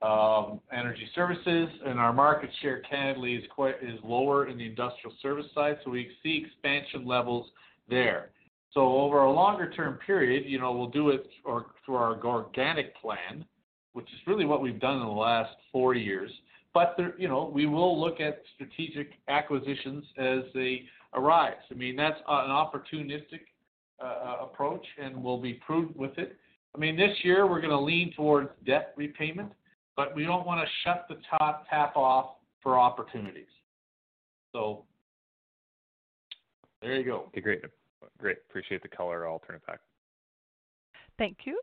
[0.00, 5.14] um, energy services, and our market share candidly is quite is lower in the industrial
[5.20, 7.50] service side, so we see expansion levels
[7.88, 8.30] there.
[8.72, 12.96] So over a longer term period, you know, we'll do it or through our organic
[12.96, 13.44] plan,
[13.92, 16.30] which is really what we've done in the last four years.
[16.72, 21.60] But there, you know, we will look at strategic acquisitions as they arise.
[21.70, 23.40] I mean, that's an opportunistic
[24.02, 26.36] uh, approach, and we'll be prudent with it.
[26.74, 29.52] I mean, this year we're going to lean towards debt repayment,
[29.96, 33.46] but we don't want to shut the top tap off for opportunities.
[34.52, 34.84] So
[36.80, 37.24] there you go.
[37.28, 37.62] Okay, great.
[38.18, 38.38] Great.
[38.48, 39.28] Appreciate the color.
[39.28, 39.80] I'll turn it back.
[41.18, 41.60] Thank you.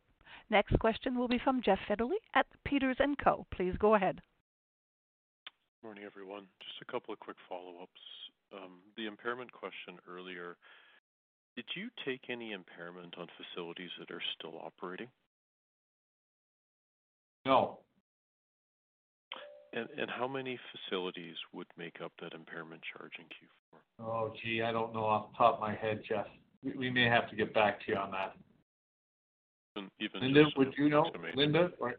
[0.50, 3.46] Next question will be from Jeff Fetterly at Peters & Co.
[3.54, 4.22] Please go ahead.
[5.82, 6.44] Good morning, everyone.
[6.60, 8.02] Just a couple of quick follow-ups.
[8.52, 10.58] Um, the impairment question earlier,
[11.60, 15.10] did you take any impairment on facilities that are still operating?
[17.46, 17.80] No.
[19.74, 24.06] And and how many facilities would make up that impairment charge in Q4?
[24.06, 26.28] Oh, gee, I don't know off the top of my head, Jeff.
[26.64, 28.36] We, we may have to get back to you on that.
[30.00, 31.12] Even Linda, would you know?
[31.36, 31.72] Linda?
[31.80, 31.96] Or,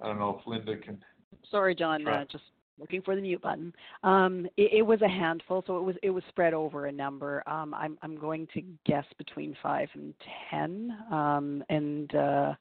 [0.00, 1.02] I don't know if Linda can.
[1.50, 2.02] Sorry, John.
[2.02, 2.12] Sure.
[2.12, 2.44] Uh, just
[2.78, 3.72] looking for the mute button.
[4.02, 7.42] Um, it, it was a handful, so it was it was spread over a number.
[7.48, 10.14] Um, I'm I'm going to guess between five and
[10.50, 12.54] ten, um, and uh,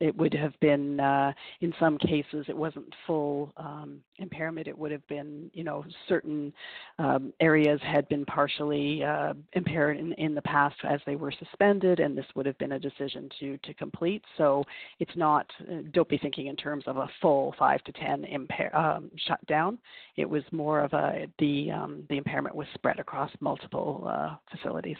[0.00, 4.66] it would have been uh, in some cases it wasn't full um, impairment.
[4.66, 6.52] It would have been you know certain
[6.98, 12.00] um, areas had been partially uh, impaired in, in the past as they were suspended,
[12.00, 14.22] and this would have been a decision to to complete.
[14.36, 14.64] So
[14.98, 15.46] it's not.
[15.60, 19.78] Uh, don't be thinking in terms of a full five to ten impair um, shutdown.
[20.16, 24.96] It was more of a the um, the impairment was spread across multiple uh, facilities.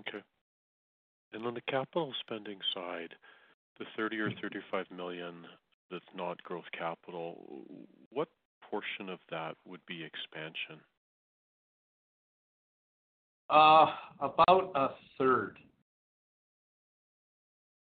[0.00, 0.22] Okay.
[1.32, 3.14] And on the capital spending side,
[3.78, 5.46] the 30 or 35 million
[5.90, 7.64] that's not growth capital,
[8.10, 8.28] what
[8.70, 10.80] portion of that would be expansion?
[13.50, 13.86] Uh,
[14.20, 15.58] about a third.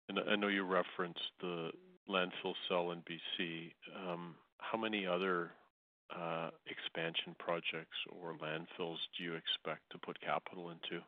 [0.10, 1.70] And I know you referenced the
[2.10, 3.72] landfill cell in BC.
[3.96, 5.52] Um, how many other
[6.14, 11.04] uh, expansion projects or landfills do you expect to put capital into?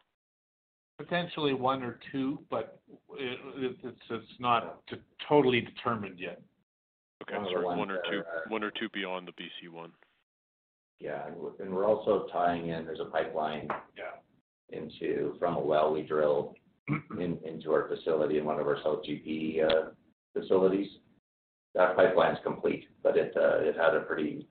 [0.98, 2.80] Potentially one or two, but
[3.18, 4.96] it, it, it's it's not t-
[5.28, 6.40] totally determined yet.
[7.24, 9.28] Okay, One of the sorry, ones one or that two, are- one or two beyond
[9.28, 9.92] the BC one.
[11.00, 13.68] Yeah, and we're, and we're also tying in, there's a pipeline
[13.98, 14.14] Yeah.
[14.78, 16.56] into, from a well we drilled
[17.20, 19.90] in, into our facility in one of our South GP, uh,
[20.38, 20.88] facilities.
[21.76, 24.48] That pipeline's complete, but it, uh, it had a pretty,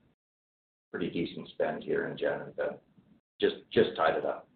[0.90, 2.72] pretty decent spend here in Jan, and, uh,
[3.40, 4.49] just, just tied it up.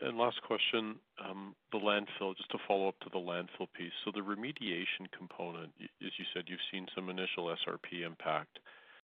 [0.00, 3.92] And last question, um, the landfill, just to follow up to the landfill piece.
[4.04, 8.58] So the remediation component, as you said, you've seen some initial SRP impact.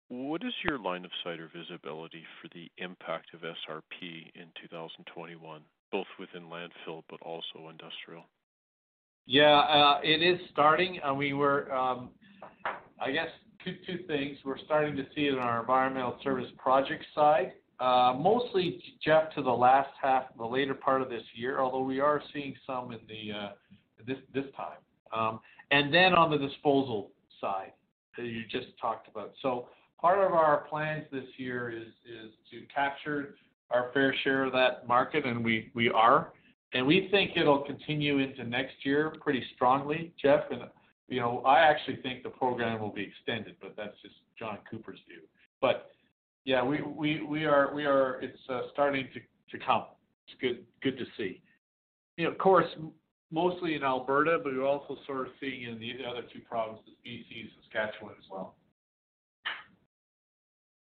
[0.09, 5.63] What is your line of sight or visibility for the impact of SRP in 2021,
[5.91, 8.25] both within landfill but also industrial?
[9.27, 11.01] Yeah, uh, it is starting.
[11.03, 12.11] Uh, we were, um,
[13.01, 13.29] I guess,
[13.65, 14.39] two two things.
[14.45, 17.53] We're starting to see it on our environmental service project side,
[17.83, 18.65] uh, mostly
[19.05, 21.61] Jeff to the last half, the later part of this year.
[21.61, 23.51] Although we are seeing some in the uh,
[24.07, 24.81] this this time,
[25.13, 27.11] um, and then on the disposal
[27.41, 27.73] side
[28.17, 29.33] that you just talked about.
[29.43, 29.69] So
[30.01, 33.35] part of our plans this year is is to capture
[33.71, 36.33] our fair share of that market, and we we are.
[36.75, 40.45] And we think it'll continue into next year pretty strongly, Jeff.
[40.51, 40.63] And,
[41.09, 44.99] you know, I actually think the program will be extended, but that's just John Cooper's
[45.07, 45.21] view.
[45.61, 45.92] But
[46.45, 49.21] yeah, we, we, we are, we are, it's uh, starting to,
[49.57, 49.85] to come.
[50.27, 51.41] It's good, good to see.
[52.17, 52.67] You know, of course,
[53.31, 57.41] mostly in Alberta, but we're also sort of seeing in the other two provinces, BC
[57.41, 58.55] and Saskatchewan as well.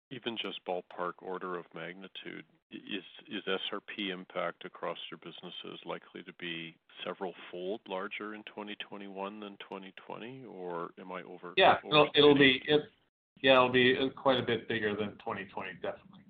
[0.09, 6.33] Even just ballpark order of magnitude, is is SRP impact across your businesses likely to
[6.33, 6.75] be
[7.05, 11.53] several fold larger in 2021 than 2020, or am I over?
[11.55, 12.61] Yeah, well it'll, it'll overstating?
[13.39, 16.21] Be, it, yeah, it'll be uh, quite a bit bigger than 2020, definitely.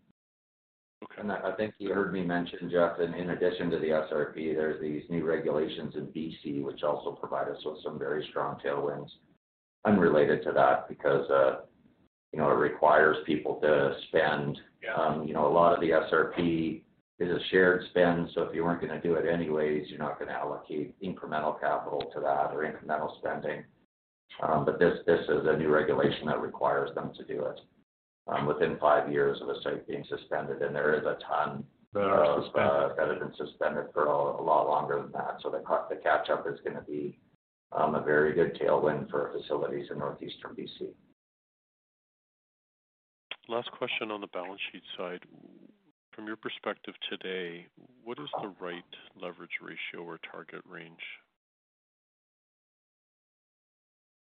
[1.04, 1.22] Okay.
[1.22, 4.56] And I, I think you heard me mention, Jeff, in, in addition to the SRP,
[4.56, 9.10] there's these new regulations in BC, which also provide us with some very strong tailwinds
[9.86, 11.62] unrelated to that, because, uh,
[12.32, 14.93] you know, it requires people to spend, Yeah.
[14.93, 16.84] um, you know, a lot of the SRP
[17.20, 20.32] is a shared spend, so if you weren't gonna do it anyways, you're not gonna
[20.32, 23.64] allocate incremental capital to that or incremental spending.
[24.42, 27.60] Um, but this, this is a new regulation that requires them to do it,
[28.28, 31.64] um, within five years of a site being suspended, and there is a ton
[31.94, 35.50] That of, uh, that have been suspended for a, a lot longer than that, so
[35.50, 37.20] the, ca- the catch-up is gonna be,
[37.72, 40.90] um, a very good tailwind for facilities in northeastern BC.
[43.48, 45.22] Last question on the balance sheet side.
[46.16, 47.66] From your perspective today,
[48.04, 48.84] what is the right
[49.22, 51.00] leverage ratio or target range?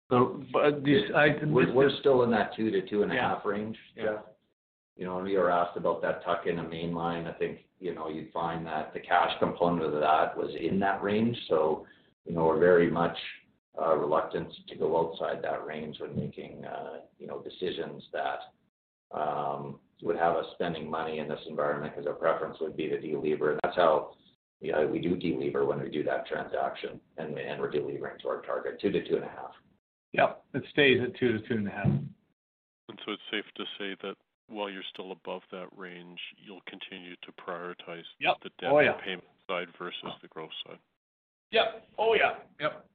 [0.09, 3.35] So, but this, I, We're, we're still in that two to two and a Yeah.
[3.35, 4.03] half range, Yeah.
[4.03, 4.19] Jeff.
[4.95, 7.59] You know, when you were asked about that tuck in a main line, I think,
[7.79, 11.37] you know, you'd find that the cash component of that was in that range.
[11.49, 11.85] So,
[12.25, 13.15] you know, we're very much
[13.79, 18.39] uh, reluctant to go outside that range when making, uh, you know, decisions that
[19.15, 22.97] um, would have us spending money in this environment, because our preference would be to
[22.97, 23.51] delever.
[23.51, 24.15] And that's how,
[24.61, 28.41] yeah, we do delever when we do that transaction, and, and we're delevering to our
[28.41, 29.51] target, two to two and a half.
[30.13, 31.85] Yep, it stays at two to two and a half.
[31.87, 34.15] And so it's safe to say that
[34.47, 38.37] while you're still above that range, you'll continue to prioritize Yep.
[38.43, 38.95] the debt Oh, yeah.
[38.95, 40.79] repayment side versus the growth side.
[41.51, 42.85] Yep, oh, yeah, yep.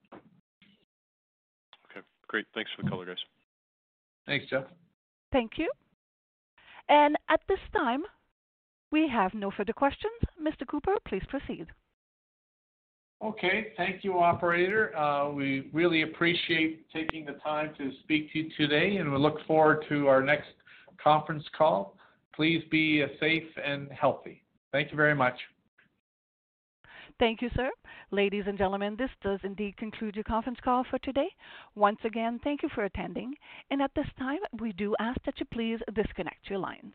[1.91, 2.47] Okay, great.
[2.55, 3.17] Thanks for the color, guys.
[4.27, 4.65] Thanks, Jeff.
[5.31, 5.71] Thank you.
[6.89, 8.03] And at this time,
[8.91, 10.13] we have no further questions.
[10.41, 10.67] Mr.
[10.67, 11.67] Cooper, please proceed.
[13.23, 14.97] Okay, thank you, operator.
[14.97, 19.37] Uh, we really appreciate taking the time to speak to you today, and we look
[19.47, 20.49] forward to our next
[21.03, 21.97] conference call.
[22.35, 24.43] Please be uh, safe and healthy.
[24.73, 25.35] Thank you very much.
[27.21, 27.71] Thank you, sir.
[28.11, 31.29] Ladies and gentlemen, this does indeed conclude your conference call for today.
[31.77, 33.35] Once again, thank you for attending.
[33.71, 36.95] And at this time, we do ask that you please disconnect your lines.